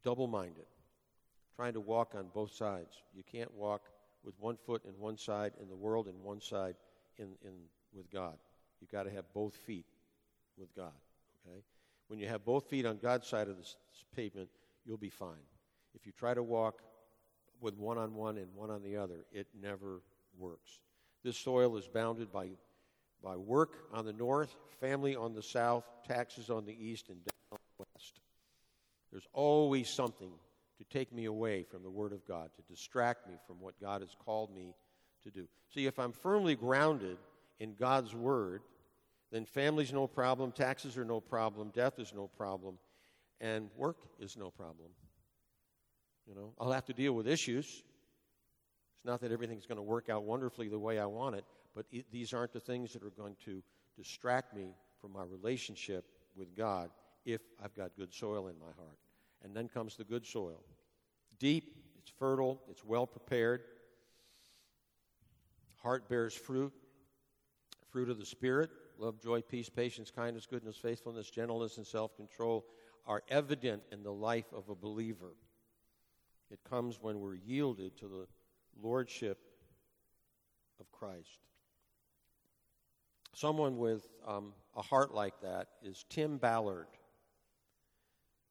Double 0.05 0.27
minded, 0.27 0.67
trying 1.55 1.73
to 1.73 1.81
walk 1.81 2.15
on 2.15 2.27
both 2.35 2.53
sides. 2.53 3.03
You 3.15 3.23
can't 3.23 3.53
walk 3.55 3.89
with 4.25 4.35
one 4.39 4.57
foot 4.57 4.83
in 4.85 4.93
one 5.01 5.17
side 5.17 5.53
in 5.61 5.69
the 5.69 5.77
world 5.77 6.09
and 6.09 6.23
one 6.23 6.41
side 6.41 6.75
in, 7.19 7.29
in, 7.45 7.53
with 7.95 8.11
God. 8.11 8.37
You've 8.81 8.91
got 8.91 9.05
to 9.05 9.11
have 9.11 9.25
both 9.33 9.55
feet 9.55 9.87
with 10.59 10.75
God. 10.75 10.93
Okay? 11.47 11.63
When 12.09 12.19
you 12.19 12.29
have 12.29 12.45
both 12.45 12.69
feet 12.69 12.87
on 12.87 12.99
God's 12.99 13.27
side 13.27 13.49
of 13.49 13.57
the 13.57 13.67
pavement, 14.15 14.49
you'll 14.85 14.97
be 14.97 15.11
fine. 15.11 15.45
If 15.95 16.07
you 16.07 16.13
try 16.13 16.35
to 16.35 16.43
walk 16.43 16.83
with 17.61 17.77
one 17.79 17.99
on 17.99 18.15
one 18.15 18.37
and 18.37 18.55
one 18.55 18.71
on 18.71 18.83
the 18.83 18.97
other, 18.97 19.25
it 19.33 19.47
never 19.61 20.03
works. 20.39 20.81
This 21.27 21.37
soil 21.37 21.77
is 21.77 21.89
bounded 21.89 22.31
by, 22.31 22.51
by 23.21 23.35
work 23.35 23.89
on 23.93 24.05
the 24.05 24.13
north, 24.13 24.55
family 24.81 25.17
on 25.17 25.35
the 25.35 25.43
south, 25.43 25.83
taxes 26.07 26.51
on 26.51 26.65
the 26.65 26.73
east, 26.73 27.09
and 27.09 27.19
death 27.25 27.35
on 27.51 27.59
the 27.59 27.85
west. 27.97 28.21
There's 29.11 29.27
always 29.33 29.91
something 29.91 30.31
to 30.79 30.85
take 30.85 31.13
me 31.13 31.25
away 31.25 31.65
from 31.65 31.83
the 31.83 31.91
Word 31.91 32.13
of 32.13 32.25
God, 32.29 32.51
to 32.55 32.73
distract 32.73 33.27
me 33.27 33.35
from 33.49 33.57
what 33.59 33.75
God 33.81 34.03
has 34.03 34.15
called 34.25 34.55
me 34.55 34.73
to 35.25 35.33
do. 35.33 35.49
See, 35.75 35.87
if 35.87 35.99
I'm 35.99 36.13
firmly 36.13 36.55
grounded 36.55 37.17
in 37.59 37.75
God's 37.75 38.15
Word, 38.15 38.63
then 39.33 39.47
family's 39.47 39.93
no 39.93 40.07
problem, 40.07 40.53
taxes 40.53 40.97
are 40.97 41.05
no 41.05 41.21
problem, 41.21 41.73
death 41.75 41.99
is 41.99 42.13
no 42.15 42.29
problem, 42.37 42.79
and 43.41 43.69
work 43.77 43.97
is 44.21 44.37
no 44.37 44.53
problem. 44.53 44.91
You 46.29 46.37
know, 46.37 46.53
I'll 46.61 46.71
have 46.71 46.85
to 46.85 46.93
deal 46.93 47.15
with 47.15 47.27
issues, 47.27 47.83
not 49.05 49.21
that 49.21 49.33
everything's 49.33 49.67
going 49.67 49.77
to 49.77 49.83
work 49.83 50.09
out 50.09 50.25
wonderfully 50.25 50.69
the 50.69 50.79
way 50.79 50.99
I 50.99 51.07
want 51.07 51.37
it, 51.37 51.45
but 51.75 51.87
it, 51.93 52.07
these 52.11 52.33
aren't 52.33 52.53
the 52.53 52.61
things 52.61 52.93
that 52.93 53.03
are 53.03 53.11
going 53.11 53.37
to 53.45 53.63
distract 53.97 54.55
me 54.55 54.75
from 55.01 55.13
my 55.13 55.23
relationship 55.25 56.05
with 56.37 56.57
God 56.57 56.91
if 57.25 57.41
I've 57.63 57.75
got 57.75 57.97
good 57.97 58.13
soil 58.13 58.49
in 58.49 58.59
my 58.59 58.73
heart. 58.77 58.99
And 59.45 59.55
then 59.55 59.69
comes 59.69 59.97
the 59.97 60.05
good 60.05 60.27
soil. 60.27 60.63
Deep, 61.39 61.77
it's 61.99 62.11
fertile, 62.19 62.61
it's 62.71 62.85
well 62.85 63.07
prepared. 63.07 63.63
Heart 65.83 66.09
bears 66.09 66.35
fruit, 66.35 66.73
fruit 67.91 68.11
of 68.11 68.19
the 68.19 68.27
Spirit 68.27 68.71
love, 68.99 69.21
joy, 69.21 69.43
peace, 69.43 69.69
patience, 69.69 70.11
kindness, 70.11 70.47
goodness, 70.47 70.77
faithfulness, 70.77 71.31
gentleness, 71.31 71.77
and 71.77 71.87
self 71.87 72.17
control 72.17 72.65
are 73.07 73.23
evident 73.29 73.83
in 73.93 74.03
the 74.03 74.13
life 74.13 74.53
of 74.53 74.69
a 74.69 74.75
believer. 74.75 75.35
It 76.51 76.61
comes 76.69 77.01
when 77.01 77.21
we're 77.21 77.35
yielded 77.35 77.97
to 77.99 78.09
the 78.09 78.27
lordship 78.83 79.39
of 80.81 80.91
Christ. 80.93 81.39
Someone 83.35 83.77
with 83.77 84.07
um, 84.27 84.53
a 84.75 84.83
heart 84.83 85.15
like 85.15 85.41
that 85.43 85.69
is 85.83 86.05
Tim 86.09 86.39
Ballard. 86.39 86.87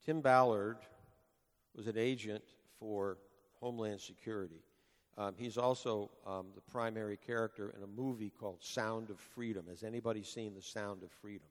Tim 0.06 0.22
Ballard 0.22 0.78
was 1.76 1.88
an 1.88 1.98
agent 1.98 2.44
for 2.80 3.18
Homeland 3.60 4.00
Security. 4.00 4.64
Um, 5.18 5.34
he's 5.38 5.58
also 5.58 6.12
um, 6.28 6.48
the 6.56 6.62
primary 6.62 7.18
character 7.18 7.74
in 7.76 7.84
a 7.84 7.88
movie 7.88 8.30
called 8.30 8.62
Sound 8.62 9.10
of 9.10 9.20
Freedom. 9.20 9.66
Has 9.70 9.84
anybody 9.84 10.24
seen 10.24 10.54
The 10.54 10.62
Sound 10.62 11.04
of 11.04 11.12
Freedom? 11.22 11.48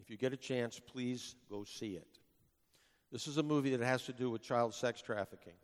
If 0.00 0.10
you 0.10 0.16
get 0.16 0.32
a 0.32 0.36
chance, 0.36 0.80
please 0.80 1.36
go 1.48 1.64
see 1.64 1.94
it. 1.94 2.18
This 3.10 3.28
is 3.28 3.38
a 3.38 3.42
movie 3.42 3.74
that 3.74 3.84
has 3.84 4.04
to 4.06 4.12
do 4.12 4.30
with 4.30 4.42
child 4.42 4.74
sex 4.74 5.00
trafficking. 5.00 5.54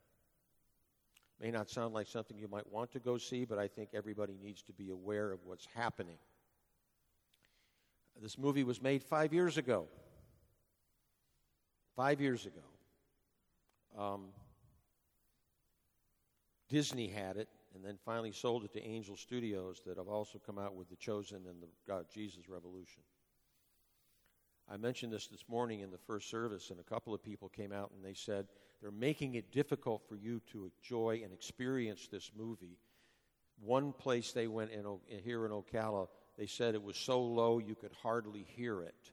May 1.40 1.50
not 1.50 1.70
sound 1.70 1.94
like 1.94 2.06
something 2.06 2.38
you 2.38 2.48
might 2.48 2.70
want 2.70 2.92
to 2.92 3.00
go 3.00 3.16
see, 3.16 3.46
but 3.46 3.58
I 3.58 3.66
think 3.66 3.90
everybody 3.94 4.38
needs 4.42 4.62
to 4.64 4.72
be 4.72 4.90
aware 4.90 5.32
of 5.32 5.40
what's 5.44 5.66
happening. 5.74 6.18
This 8.20 8.36
movie 8.36 8.64
was 8.64 8.82
made 8.82 9.02
five 9.02 9.32
years 9.32 9.56
ago. 9.56 9.86
Five 11.96 12.20
years 12.20 12.44
ago. 12.44 12.60
Um, 13.98 14.26
Disney 16.68 17.08
had 17.08 17.38
it 17.38 17.48
and 17.74 17.84
then 17.84 17.96
finally 18.04 18.32
sold 18.32 18.64
it 18.64 18.72
to 18.74 18.84
Angel 18.84 19.16
Studios 19.16 19.80
that 19.86 19.96
have 19.96 20.08
also 20.08 20.38
come 20.38 20.58
out 20.58 20.74
with 20.74 20.90
The 20.90 20.96
Chosen 20.96 21.38
and 21.48 21.62
the 21.62 21.68
God 21.86 22.06
Jesus 22.12 22.48
Revolution. 22.48 23.02
I 24.68 24.76
mentioned 24.76 25.12
this 25.12 25.26
this 25.26 25.44
morning 25.48 25.80
in 25.80 25.90
the 25.90 25.98
first 25.98 26.30
service, 26.30 26.70
and 26.70 26.78
a 26.78 26.84
couple 26.84 27.14
of 27.14 27.22
people 27.22 27.48
came 27.48 27.72
out 27.72 27.90
and 27.94 28.04
they 28.04 28.14
said 28.14 28.46
they're 28.80 28.90
making 28.90 29.34
it 29.34 29.52
difficult 29.52 30.02
for 30.08 30.16
you 30.16 30.40
to 30.52 30.70
enjoy 30.82 31.20
and 31.22 31.32
experience 31.32 32.08
this 32.10 32.30
movie. 32.36 32.78
One 33.62 33.92
place 33.92 34.32
they 34.32 34.46
went 34.46 34.70
in, 34.70 34.84
here 35.22 35.44
in 35.44 35.52
Ocala, 35.52 36.08
they 36.38 36.46
said 36.46 36.74
it 36.74 36.82
was 36.82 36.96
so 36.96 37.20
low 37.20 37.58
you 37.58 37.74
could 37.74 37.92
hardly 38.02 38.46
hear 38.56 38.82
it. 38.82 39.12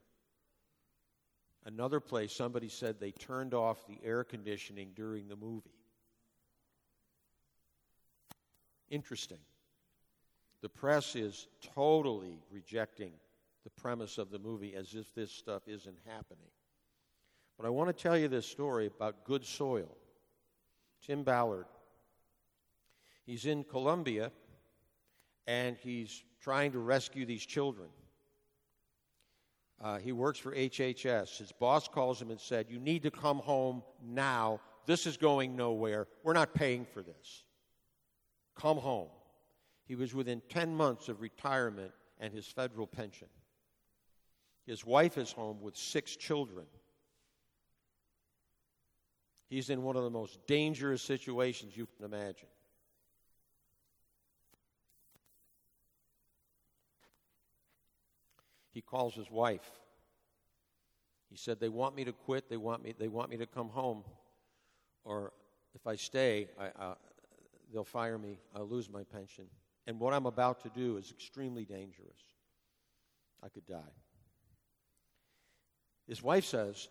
Another 1.66 2.00
place, 2.00 2.32
somebody 2.32 2.70
said 2.70 2.98
they 2.98 3.12
turned 3.12 3.54
off 3.54 3.86
the 3.88 4.00
air 4.02 4.24
conditioning 4.24 4.92
during 4.96 5.28
the 5.28 5.36
movie. 5.36 5.70
Interesting. 8.90 9.40
The 10.62 10.70
press 10.70 11.16
is 11.18 11.48
totally 11.76 12.40
rejecting 12.50 13.12
the 13.66 13.70
premise 13.70 14.18
of 14.18 14.32
the 14.32 14.40
movie 14.40 14.76
as 14.76 14.94
if 14.94 15.14
this 15.14 15.30
stuff 15.30 15.68
isn't 15.68 15.98
happening. 16.06 16.48
But 17.58 17.66
I 17.66 17.70
want 17.70 17.96
to 17.96 18.04
tell 18.04 18.18
you 18.18 18.28
this 18.28 18.46
story 18.46 18.86
about 18.88 19.24
good 19.26 19.44
soil. 19.46 19.98
Tim 21.06 21.24
Ballard. 21.24 21.66
He's 23.26 23.46
in 23.46 23.64
Colombia 23.64 24.32
and 25.48 25.78
he's 25.78 26.24
trying 26.42 26.72
to 26.74 26.80
rescue 26.80 27.26
these 27.26 27.46
children. 27.46 27.90
Uh, 29.82 29.98
he 29.98 30.12
works 30.12 30.40
for 30.40 30.54
HHS. 30.54 31.38
His 31.38 31.52
boss 31.52 31.88
calls 31.88 32.22
him 32.22 32.32
and 32.32 32.40
said, 32.40 32.68
You 32.70 32.80
need 32.80 33.04
to 33.04 33.12
come 33.12 33.38
home 33.40 33.84
now. 34.04 34.60
This 34.86 35.06
is 35.06 35.18
going 35.18 35.56
nowhere. 35.56 36.08
We're 36.24 36.34
not 36.34 36.54
paying 36.54 36.86
for 36.86 37.02
this 37.02 37.44
come 38.58 38.78
home. 38.78 39.10
He 39.86 39.96
was 39.96 40.14
within 40.14 40.42
10 40.50 40.76
months 40.76 41.10
of 41.10 41.22
retirement 41.22 41.92
and 42.20 42.34
his 42.34 42.48
federal 42.48 42.88
pension. 42.88 43.28
His 44.66 44.86
wife 44.86 45.18
is 45.18 45.32
home 45.32 45.62
with 45.62 45.78
six 45.78 46.16
children. 46.16 46.66
He's 49.50 49.70
in 49.70 49.84
one 49.84 49.96
of 49.96 50.04
the 50.04 50.10
most 50.10 50.46
dangerous 50.46 51.02
situations 51.02 51.76
you 51.76 51.88
can 51.96 52.06
imagine. 52.06 52.50
He 58.72 58.82
calls 58.82 59.16
his 59.16 59.32
wife. 59.32 59.72
He 61.30 61.38
said, 61.38 61.60
They 61.60 61.70
want 61.70 61.96
me 61.96 62.04
to 62.04 62.12
quit, 62.12 62.50
they 62.50 62.58
want 62.58 62.84
me, 62.84 62.94
they 62.98 63.08
want 63.08 63.30
me 63.30 63.38
to 63.38 63.48
come 63.48 63.70
home, 63.70 64.04
or 65.04 65.32
if 65.74 65.88
I 65.88 65.96
stay, 65.96 66.50
I, 66.60 66.94
they'll 67.74 67.84
fire 67.84 68.18
me, 68.18 68.40
I'll 68.56 68.68
lose 68.68 68.90
my 68.90 69.04
pension. 69.04 69.46
And 69.88 70.00
what 70.00 70.14
I'm 70.14 70.26
about 70.26 70.62
to 70.64 70.70
do 70.70 70.98
is 70.98 71.12
extremely 71.12 71.64
dangerous. 71.64 72.22
I 73.42 73.50
could 73.50 73.66
die. 73.66 73.94
His 76.08 76.22
wife 76.22 76.46
says, 76.46 76.90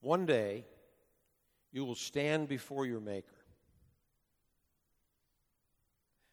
One 0.00 0.26
day 0.26 0.64
you 1.72 1.84
will 1.84 1.94
stand 1.94 2.48
before 2.48 2.86
your 2.86 3.00
Maker. 3.00 3.36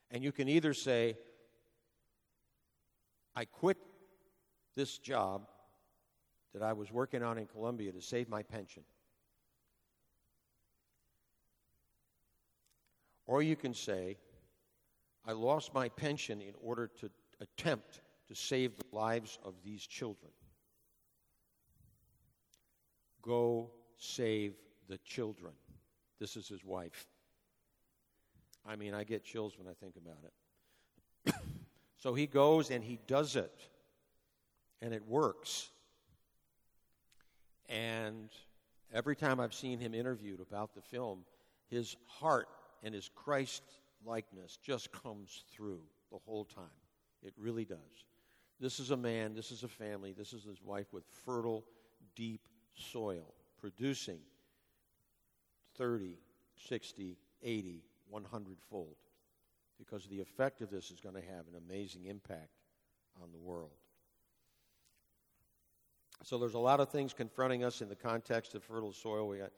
And 0.09 0.23
you 0.23 0.31
can 0.31 0.47
either 0.47 0.73
say, 0.73 1.17
I 3.35 3.45
quit 3.45 3.77
this 4.75 4.97
job 4.97 5.47
that 6.53 6.63
I 6.63 6.73
was 6.73 6.91
working 6.91 7.21
on 7.21 7.37
in 7.37 7.45
Colombia 7.45 7.91
to 7.91 8.01
save 8.01 8.29
my 8.29 8.41
pension. 8.41 8.83
Or 13.25 13.43
you 13.43 13.55
can 13.55 13.73
say, 13.73 14.17
I 15.25 15.33
lost 15.33 15.73
my 15.73 15.89
pension 15.89 16.41
in 16.41 16.53
order 16.61 16.89
to 17.01 17.11
attempt 17.41 18.01
to 18.29 18.35
save 18.35 18.77
the 18.77 18.85
lives 18.91 19.37
of 19.43 19.53
these 19.63 19.85
children. 19.85 20.31
Go 23.21 23.71
save 23.97 24.53
the 24.87 24.97
children. 24.99 25.53
This 26.19 26.35
is 26.35 26.47
his 26.47 26.63
wife. 26.63 27.07
I 28.65 28.75
mean, 28.75 28.93
I 28.93 29.03
get 29.03 29.23
chills 29.23 29.57
when 29.57 29.67
I 29.67 29.73
think 29.73 29.95
about 29.95 30.23
it. 30.25 31.35
so 31.97 32.13
he 32.13 32.27
goes 32.27 32.69
and 32.69 32.83
he 32.83 32.99
does 33.07 33.35
it, 33.35 33.53
and 34.81 34.93
it 34.93 35.07
works. 35.07 35.69
And 37.69 38.29
every 38.93 39.15
time 39.15 39.39
I've 39.39 39.53
seen 39.53 39.79
him 39.79 39.93
interviewed 39.93 40.41
about 40.41 40.73
the 40.73 40.81
film, 40.81 41.23
his 41.69 41.95
heart 42.07 42.47
and 42.83 42.93
his 42.93 43.09
Christ 43.15 43.63
likeness 44.05 44.57
just 44.61 44.91
comes 44.91 45.43
through 45.51 45.81
the 46.11 46.19
whole 46.25 46.45
time. 46.45 46.65
It 47.23 47.33
really 47.37 47.65
does. 47.65 48.05
This 48.59 48.79
is 48.79 48.91
a 48.91 48.97
man, 48.97 49.33
this 49.33 49.51
is 49.51 49.63
a 49.63 49.67
family, 49.67 50.13
this 50.13 50.33
is 50.33 50.43
his 50.43 50.61
wife 50.63 50.87
with 50.91 51.03
fertile, 51.25 51.63
deep 52.15 52.41
soil, 52.73 53.33
producing 53.59 54.19
30, 55.77 56.17
60, 56.67 57.17
80, 57.43 57.83
100 58.09 58.57
fold. 58.69 58.95
Because 59.77 60.07
the 60.07 60.19
effect 60.19 60.61
of 60.61 60.69
this 60.69 60.89
is 60.89 60.99
going 60.99 61.15
to 61.15 61.21
have 61.21 61.45
an 61.47 61.61
amazing 61.67 62.05
impact 62.05 62.49
on 63.21 63.31
the 63.31 63.37
world. 63.37 63.71
So 66.23 66.37
there's 66.37 66.55
a 66.55 66.59
lot 66.59 66.79
of 66.79 66.89
things 66.89 67.13
confronting 67.13 67.63
us 67.63 67.81
in 67.81 67.89
the 67.89 67.95
context 67.95 68.55
of 68.55 68.63
fertile 68.63 68.91
soil. 68.91 69.27
We 69.27 69.37
got 69.37 69.51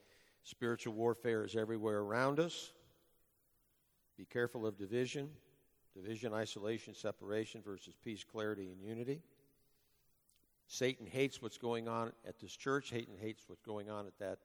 spiritual 0.43 0.93
warfare 0.93 1.45
is 1.45 1.55
everywhere 1.55 1.99
around 1.99 2.39
us. 2.39 2.73
Be 4.17 4.25
careful 4.25 4.67
of 4.67 4.77
division, 4.77 5.29
division, 5.95 6.33
isolation, 6.33 6.93
separation 6.93 7.61
versus 7.61 7.95
peace, 8.03 8.25
clarity, 8.29 8.69
and 8.69 8.81
unity. 8.81 9.21
Satan 10.67 11.07
hates 11.07 11.41
what's 11.41 11.57
going 11.57 11.87
on 11.87 12.11
at 12.27 12.39
this 12.39 12.55
church. 12.55 12.89
Satan 12.89 13.15
hates 13.19 13.45
what's 13.47 13.61
going 13.61 13.89
on 13.89 14.05
at 14.05 14.19
that 14.19 14.39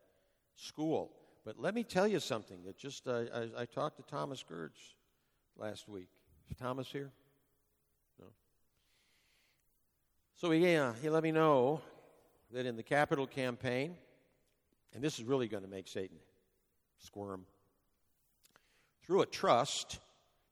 school. 0.54 1.10
But 1.44 1.60
let 1.60 1.74
me 1.74 1.84
tell 1.84 2.08
you 2.08 2.20
something 2.20 2.62
that 2.64 2.78
just 2.78 3.06
uh, 3.06 3.24
I, 3.34 3.62
I, 3.62 3.64
talked 3.66 3.98
to 3.98 4.02
Thomas 4.02 4.42
Gerds 4.42 4.94
last 5.58 5.88
week. 5.88 6.08
Is 6.50 6.56
Thomas 6.56 6.90
here? 6.90 7.10
No. 8.18 8.26
So 10.34 10.50
he, 10.50 10.74
uh, 10.74 10.94
he 11.02 11.10
let 11.10 11.22
me 11.22 11.32
know 11.32 11.82
that 12.50 12.64
in 12.64 12.76
the 12.76 12.82
capital 12.82 13.26
campaign, 13.26 13.94
and 14.94 15.04
this 15.04 15.18
is 15.18 15.24
really 15.24 15.46
going 15.46 15.64
to 15.64 15.68
make 15.68 15.86
Satan 15.86 16.16
squirm 16.98 17.44
through 19.02 19.20
a 19.20 19.26
trust. 19.26 19.98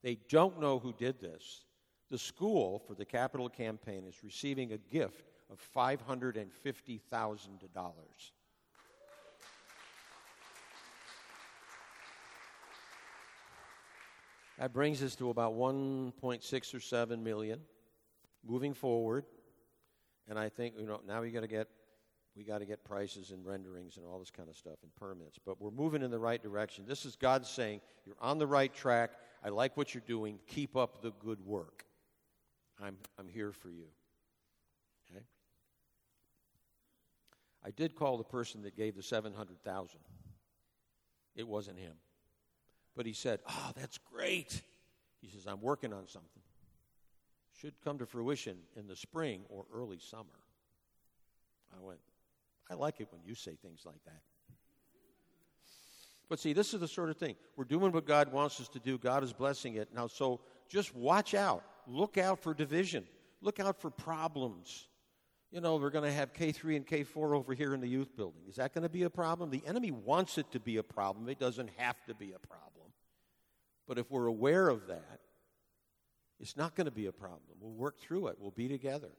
They 0.03 0.19
don't 0.29 0.61
know 0.61 0.79
who 0.79 0.93
did 0.93 1.21
this. 1.21 1.65
The 2.11 2.19
school 2.19 2.83
for 2.87 2.95
the 2.95 3.07
capital 3.07 3.49
campaign 3.49 4.05
is 4.07 4.23
receiving 4.23 4.73
a 4.73 4.79
gift 4.79 5.31
of 5.51 5.59
$550,000. 5.75 6.51
That 14.59 14.73
brings 14.73 15.03
us 15.03 15.15
to 15.17 15.31
about 15.31 15.55
1.6 15.55 16.75
or 16.75 16.81
7 16.81 17.25
million 17.25 17.61
moving 18.47 18.75
forward. 18.75 19.25
And 20.29 20.39
I 20.39 20.49
think, 20.49 20.75
you 20.79 20.87
know, 20.87 21.01
now 21.07 21.23
we 21.23 21.31
got 21.31 21.41
to 21.41 21.49
get 21.49 21.69
we 22.35 22.45
got 22.45 22.59
to 22.59 22.65
get 22.65 22.83
prices 22.83 23.31
and 23.31 23.45
renderings 23.45 23.99
and 23.99 24.07
all 24.07 24.19
this 24.19 24.31
kind 24.31 24.49
of 24.49 24.57
stuff 24.57 24.79
and 24.83 24.95
permits. 24.97 25.39
But 25.45 25.61
we're 25.61 25.71
moving 25.71 26.03
in 26.03 26.11
the 26.11 26.19
right 26.19 26.43
direction. 26.43 26.85
This 26.87 27.05
is 27.05 27.15
God 27.15 27.45
saying, 27.45 27.81
You're 28.07 28.17
on 28.21 28.39
the 28.39 28.47
right 28.47 28.73
track. 28.73 29.13
I 29.45 29.51
like 29.51 29.77
what 29.77 29.93
you're 29.93 30.03
doing. 30.07 30.39
Keep 30.47 30.77
up 30.77 31.03
the 31.03 31.13
good 31.23 31.45
work. 31.45 31.85
I'm, 32.81 32.97
I'm 33.19 33.29
here 33.29 33.53
for 33.53 33.69
you. 33.69 33.87
Okay? 35.11 35.25
I 37.65 37.71
did 37.71 37.95
call 37.95 38.17
the 38.17 38.25
person 38.25 38.63
that 38.63 38.77
gave 38.77 38.97
the 38.97 39.03
700,000. 39.03 40.01
It 41.37 41.47
wasn't 41.47 41.79
him. 41.79 41.95
But 42.97 43.07
he 43.07 43.13
said, 43.13 43.41
Oh, 43.49 43.71
that's 43.77 43.99
great. 43.99 44.63
He 45.21 45.29
says, 45.29 45.47
I'm 45.47 45.61
working 45.61 45.93
on 45.93 46.07
something. 46.07 46.29
Should 47.61 47.75
come 47.85 47.99
to 47.99 48.07
fruition 48.07 48.57
in 48.77 48.89
the 48.89 48.97
spring 48.97 49.43
or 49.49 49.65
early 49.73 49.99
summer. 49.99 50.25
I 51.73 51.81
went, 51.81 52.01
I 52.71 52.75
like 52.75 53.01
it 53.01 53.09
when 53.11 53.23
you 53.25 53.35
say 53.35 53.57
things 53.63 53.83
like 53.87 54.03
that. 54.05 54.21
But 56.29 56.41
see, 56.41 56.53
this 56.53 56.73
is 56.73 56.81
the 56.81 56.89
sort 56.89 57.11
of 57.11 57.19
thing. 57.19 57.37
We're 57.57 57.65
doing 57.65 57.93
what 57.93 58.07
God 58.07 58.33
wants 58.33 58.59
us 58.61 58.69
to 58.71 58.79
do. 58.79 58.97
God 58.97 59.23
is 59.23 59.33
blessing 59.33 59.75
it. 59.75 59.91
Now, 59.95 60.07
so 60.07 60.41
just 60.69 60.95
watch 60.95 61.35
out. 61.35 61.63
Look 61.87 62.17
out 62.17 62.43
for 62.43 62.55
division. 62.55 63.05
Look 63.43 63.61
out 63.61 63.81
for 63.81 63.91
problems. 63.91 64.87
You 65.51 65.61
know, 65.61 65.77
we're 65.77 65.91
going 65.91 66.07
to 66.07 66.13
have 66.13 66.33
K3 66.33 66.77
and 66.77 66.87
K4 66.87 67.37
over 67.37 67.53
here 67.53 67.75
in 67.75 67.81
the 67.83 67.89
youth 67.89 68.17
building. 68.17 68.41
Is 68.49 68.57
that 68.57 68.73
going 68.73 68.85
to 68.85 68.89
be 68.89 69.03
a 69.03 69.11
problem? 69.11 69.51
The 69.51 69.63
enemy 69.67 69.91
wants 69.91 70.39
it 70.39 70.51
to 70.53 70.61
be 70.61 70.79
a 70.79 70.83
problem. 70.83 71.29
It 71.29 71.39
doesn't 71.39 71.69
have 71.77 72.03
to 72.07 72.15
be 72.15 72.33
a 72.33 72.39
problem. 72.39 72.82
But 73.87 73.99
if 73.99 74.11
we're 74.11 74.27
aware 74.27 74.69
of 74.69 74.87
that, 74.89 75.21
it's 76.41 76.57
not 76.57 76.75
going 76.75 76.87
to 76.87 76.93
be 76.93 77.07
a 77.07 77.13
problem. 77.13 77.57
We'll 77.61 77.73
work 77.73 77.99
through 78.01 78.29
it. 78.29 78.37
We'll 78.39 78.51
be 78.51 78.69
together. 78.69 79.11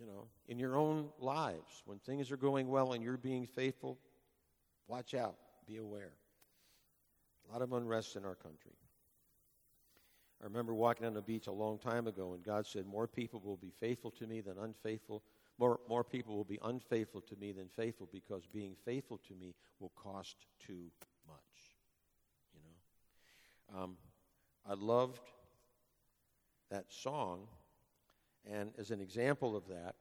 You 0.00 0.06
know, 0.06 0.26
in 0.48 0.58
your 0.58 0.76
own 0.76 1.10
lives, 1.20 1.82
when 1.86 1.98
things 2.00 2.32
are 2.32 2.36
going 2.36 2.68
well 2.68 2.92
and 2.92 3.02
you're 3.02 3.16
being 3.16 3.46
faithful, 3.46 3.98
watch 4.88 5.14
out. 5.14 5.36
Be 5.66 5.76
aware. 5.76 6.12
A 7.48 7.52
lot 7.52 7.62
of 7.62 7.72
unrest 7.72 8.16
in 8.16 8.24
our 8.24 8.34
country. 8.34 8.72
I 10.42 10.44
remember 10.46 10.74
walking 10.74 11.06
on 11.06 11.14
the 11.14 11.22
beach 11.22 11.46
a 11.46 11.52
long 11.52 11.78
time 11.78 12.06
ago, 12.06 12.34
and 12.34 12.42
God 12.42 12.66
said, 12.66 12.86
More 12.86 13.06
people 13.06 13.40
will 13.44 13.56
be 13.56 13.70
faithful 13.70 14.10
to 14.12 14.26
me 14.26 14.40
than 14.40 14.58
unfaithful. 14.58 15.22
More, 15.58 15.78
more 15.88 16.02
people 16.02 16.36
will 16.36 16.44
be 16.44 16.58
unfaithful 16.62 17.20
to 17.22 17.36
me 17.36 17.52
than 17.52 17.68
faithful 17.68 18.08
because 18.12 18.42
being 18.52 18.74
faithful 18.84 19.18
to 19.28 19.34
me 19.34 19.54
will 19.78 19.92
cost 19.94 20.46
too? 20.66 20.90
Um, 23.72 23.96
I 24.68 24.74
loved 24.74 25.20
that 26.70 26.92
song, 26.92 27.46
and 28.50 28.72
as 28.78 28.90
an 28.90 29.00
example 29.00 29.56
of 29.56 29.68
that, 29.68 29.94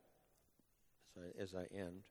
as 1.16 1.24
I, 1.24 1.42
as 1.42 1.56
I 1.56 1.76
end, 1.76 2.02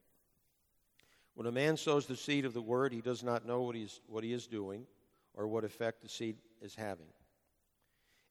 when 1.35 1.47
a 1.47 1.53
man 1.53 1.77
sows 1.77 2.07
the 2.07 2.17
seed 2.17 2.45
of 2.45 2.53
the 2.53 2.63
word, 2.63 2.93
he 2.93 3.01
does 3.01 3.23
not 3.23 3.47
know 3.47 3.63
what, 3.63 3.75
he's, 3.75 4.01
what 4.07 4.23
he 4.23 4.33
is 4.33 4.47
doing 4.47 4.87
or 5.35 5.49
what 5.49 5.65
effect 5.65 6.03
the 6.03 6.09
seed 6.09 6.37
is 6.61 6.75
having. 6.75 7.07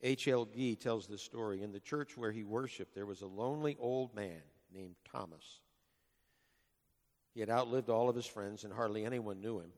H.L. 0.04 0.46
Gee 0.46 0.76
tells 0.76 1.08
this 1.08 1.22
story. 1.22 1.62
In 1.62 1.72
the 1.72 1.80
church 1.80 2.18
where 2.18 2.32
he 2.32 2.44
worshiped, 2.44 2.96
there 2.96 3.06
was 3.06 3.22
a 3.22 3.28
lonely 3.28 3.76
old 3.80 4.16
man 4.16 4.42
named 4.74 4.96
Thomas. 5.12 5.62
He 7.34 7.40
had 7.40 7.50
outlived 7.50 7.90
all 7.90 8.10
of 8.10 8.16
his 8.16 8.26
friends, 8.26 8.64
and 8.64 8.74
hardly 8.74 9.06
anyone 9.06 9.42
knew 9.42 9.60
him. 9.60 9.72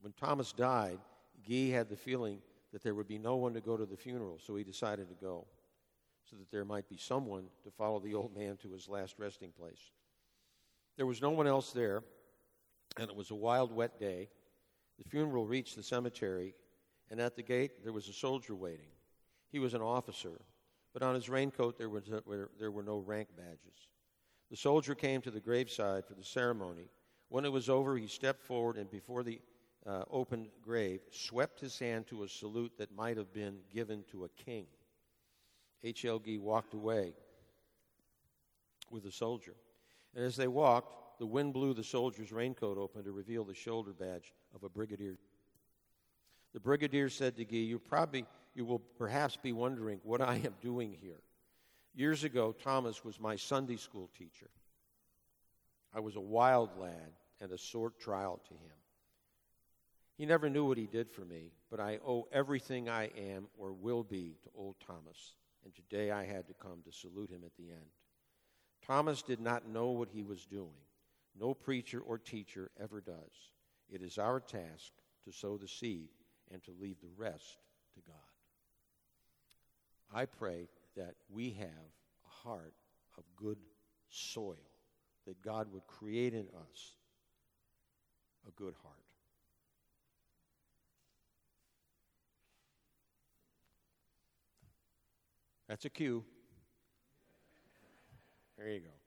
When 0.00 0.12
Thomas 0.12 0.52
died, 0.52 0.98
Gee 1.46 1.70
had 1.70 1.88
the 1.88 1.96
feeling 1.96 2.40
that 2.72 2.82
there 2.82 2.94
would 2.94 3.08
be 3.08 3.18
no 3.18 3.36
one 3.36 3.54
to 3.54 3.60
go 3.60 3.76
to 3.76 3.86
the 3.86 3.96
funeral, 3.96 4.38
so 4.44 4.56
he 4.56 4.64
decided 4.64 5.08
to 5.08 5.14
go, 5.14 5.46
so 6.28 6.36
that 6.36 6.50
there 6.50 6.64
might 6.64 6.88
be 6.88 6.96
someone 6.96 7.44
to 7.64 7.70
follow 7.70 8.00
the 8.00 8.14
old 8.14 8.34
man 8.36 8.56
to 8.56 8.72
his 8.72 8.88
last 8.88 9.18
resting 9.18 9.50
place. 9.50 9.90
There 10.96 11.06
was 11.06 11.22
no 11.22 11.30
one 11.30 11.46
else 11.46 11.72
there, 11.72 12.02
and 12.98 13.08
it 13.08 13.16
was 13.16 13.30
a 13.30 13.34
wild, 13.34 13.72
wet 13.72 13.98
day. 13.98 14.28
The 14.98 15.08
funeral 15.08 15.46
reached 15.46 15.76
the 15.76 15.82
cemetery, 15.82 16.54
and 17.10 17.20
at 17.20 17.36
the 17.36 17.42
gate 17.42 17.82
there 17.82 17.92
was 17.92 18.08
a 18.08 18.12
soldier 18.12 18.54
waiting. 18.54 18.90
He 19.50 19.58
was 19.58 19.74
an 19.74 19.82
officer, 19.82 20.40
but 20.92 21.02
on 21.02 21.14
his 21.14 21.28
raincoat 21.28 21.76
there, 21.76 21.88
was 21.90 22.08
a, 22.08 22.22
there 22.58 22.70
were 22.70 22.82
no 22.82 22.98
rank 22.98 23.28
badges. 23.36 23.88
The 24.50 24.56
soldier 24.56 24.94
came 24.94 25.20
to 25.22 25.30
the 25.30 25.40
graveside 25.40 26.06
for 26.06 26.14
the 26.14 26.24
ceremony. 26.24 26.88
When 27.28 27.44
it 27.44 27.52
was 27.52 27.70
over, 27.70 27.96
he 27.96 28.06
stepped 28.06 28.42
forward 28.42 28.76
and 28.76 28.90
before 28.90 29.22
the 29.22 29.40
uh, 29.86 30.04
open 30.10 30.48
grave 30.62 31.00
swept 31.10 31.60
his 31.60 31.78
hand 31.78 32.06
to 32.08 32.22
a 32.22 32.28
salute 32.28 32.72
that 32.78 32.94
might 32.94 33.16
have 33.16 33.32
been 33.32 33.58
given 33.74 34.04
to 34.10 34.24
a 34.24 34.28
king. 34.28 34.66
H.L. 35.82 36.20
Gee 36.20 36.38
walked 36.38 36.74
away 36.74 37.14
with 38.90 39.02
the 39.02 39.10
soldier. 39.10 39.54
And 40.14 40.24
as 40.24 40.36
they 40.36 40.48
walked, 40.48 41.18
the 41.18 41.26
wind 41.26 41.52
blew 41.52 41.74
the 41.74 41.82
soldier's 41.82 42.32
raincoat 42.32 42.78
open 42.78 43.04
to 43.04 43.12
reveal 43.12 43.44
the 43.44 43.54
shoulder 43.54 43.92
badge 43.92 44.32
of 44.54 44.62
a 44.62 44.68
brigadier. 44.68 45.18
The 46.52 46.60
brigadier 46.60 47.08
said 47.08 47.36
to 47.36 47.44
Gee, 47.44 47.64
You 47.64 47.78
probably 47.78 48.26
you 48.54 48.64
will 48.64 48.80
perhaps 48.98 49.36
be 49.36 49.52
wondering 49.52 50.00
what 50.04 50.20
I 50.20 50.36
am 50.36 50.54
doing 50.60 50.96
here. 51.00 51.22
Years 51.94 52.24
ago, 52.24 52.52
Thomas 52.52 53.04
was 53.04 53.20
my 53.20 53.36
Sunday 53.36 53.76
school 53.76 54.10
teacher. 54.16 54.50
I 55.94 56.00
was 56.00 56.16
a 56.16 56.20
wild 56.20 56.70
lad 56.78 57.12
and 57.40 57.52
a 57.52 57.58
sore 57.58 57.90
trial 57.90 58.40
to 58.48 58.54
him. 58.54 58.81
He 60.22 60.26
never 60.26 60.48
knew 60.48 60.64
what 60.64 60.78
he 60.78 60.86
did 60.86 61.10
for 61.10 61.24
me, 61.24 61.50
but 61.68 61.80
I 61.80 61.98
owe 62.06 62.28
everything 62.30 62.88
I 62.88 63.10
am 63.18 63.48
or 63.58 63.72
will 63.72 64.04
be 64.04 64.36
to 64.44 64.50
old 64.54 64.76
Thomas, 64.78 65.34
and 65.64 65.74
today 65.74 66.12
I 66.12 66.24
had 66.24 66.46
to 66.46 66.54
come 66.54 66.80
to 66.84 66.92
salute 66.92 67.28
him 67.28 67.42
at 67.44 67.56
the 67.56 67.72
end. 67.72 67.90
Thomas 68.86 69.22
did 69.22 69.40
not 69.40 69.66
know 69.66 69.88
what 69.88 70.10
he 70.10 70.22
was 70.22 70.46
doing. 70.46 70.78
No 71.36 71.54
preacher 71.54 71.98
or 71.98 72.18
teacher 72.18 72.70
ever 72.80 73.00
does. 73.00 73.50
It 73.90 74.00
is 74.00 74.16
our 74.16 74.38
task 74.38 74.92
to 75.24 75.32
sow 75.32 75.56
the 75.56 75.66
seed 75.66 76.10
and 76.52 76.62
to 76.62 76.72
leave 76.80 77.00
the 77.00 77.10
rest 77.16 77.58
to 77.94 78.00
God. 78.06 78.14
I 80.14 80.26
pray 80.26 80.68
that 80.96 81.16
we 81.28 81.50
have 81.50 81.66
a 81.66 82.48
heart 82.48 82.74
of 83.18 83.24
good 83.34 83.58
soil, 84.08 84.70
that 85.26 85.42
God 85.42 85.66
would 85.72 85.88
create 85.88 86.32
in 86.32 86.46
us 86.46 86.94
a 88.46 88.52
good 88.52 88.74
heart. 88.84 89.01
That's 95.72 95.86
a 95.86 95.88
cue. 95.88 96.22
There 98.58 98.68
you 98.68 98.80
go. 98.80 99.01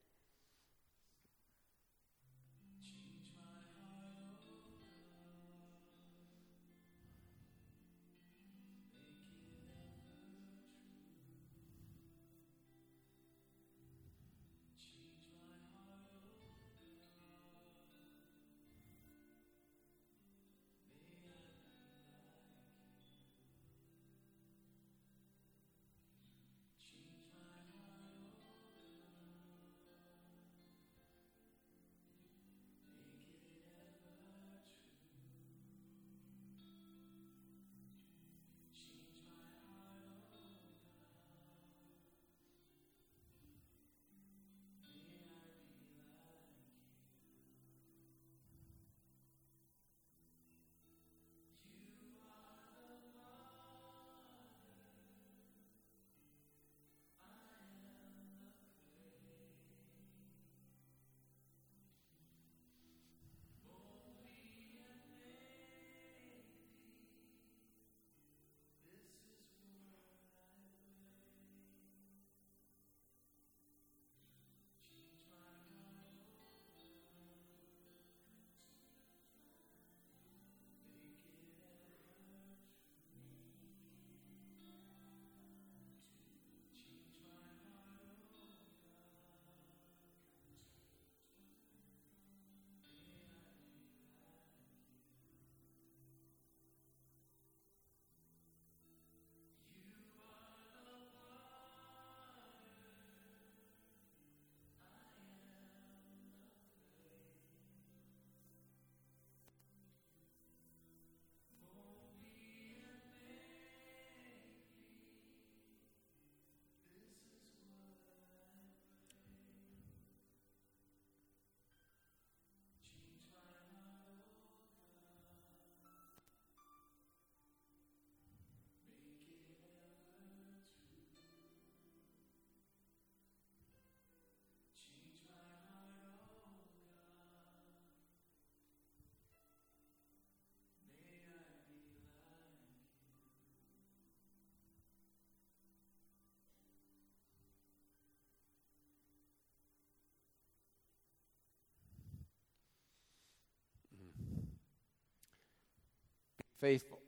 Faithful 156.60 157.00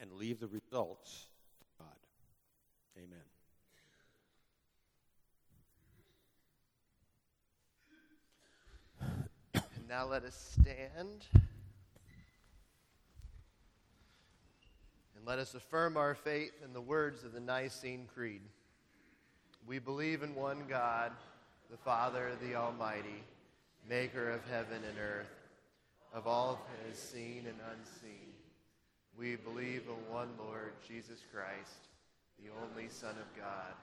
and 0.00 0.12
leave 0.12 0.40
the 0.40 0.48
results 0.48 1.26
to 1.60 1.66
God. 1.78 1.88
Amen. 2.98 3.18
And 9.54 9.88
now 9.88 10.06
let 10.06 10.24
us 10.24 10.56
stand. 10.60 11.24
And 15.16 15.26
let 15.26 15.38
us 15.38 15.54
affirm 15.54 15.96
our 15.96 16.14
faith 16.14 16.52
in 16.64 16.72
the 16.72 16.80
words 16.80 17.22
of 17.22 17.32
the 17.32 17.40
Nicene 17.40 18.08
Creed. 18.12 18.42
We 19.66 19.78
believe 19.78 20.24
in 20.24 20.34
one 20.34 20.64
God, 20.68 21.12
the 21.70 21.76
Father, 21.76 22.32
the 22.42 22.56
Almighty, 22.56 23.22
maker 23.88 24.30
of 24.30 24.44
heaven 24.50 24.82
and 24.88 24.98
earth, 24.98 25.30
of 26.12 26.26
all 26.26 26.60
that 26.66 26.90
is 26.92 26.98
seen 26.98 27.46
and 27.46 27.58
unseen. 27.70 28.31
We 29.18 29.36
believe 29.36 29.82
in 29.88 30.12
one 30.12 30.30
Lord, 30.38 30.72
Jesus 30.86 31.20
Christ, 31.32 31.88
the 32.40 32.50
only 32.64 32.88
Son 32.88 33.14
of 33.20 33.28
God, 33.36 33.76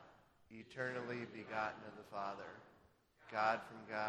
eternally 0.49 1.25
begotten 1.31 1.85
of 1.85 1.95
the 1.97 2.09
Father, 2.09 2.49
God 3.31 3.59
from 3.69 3.77
God 3.93 3.99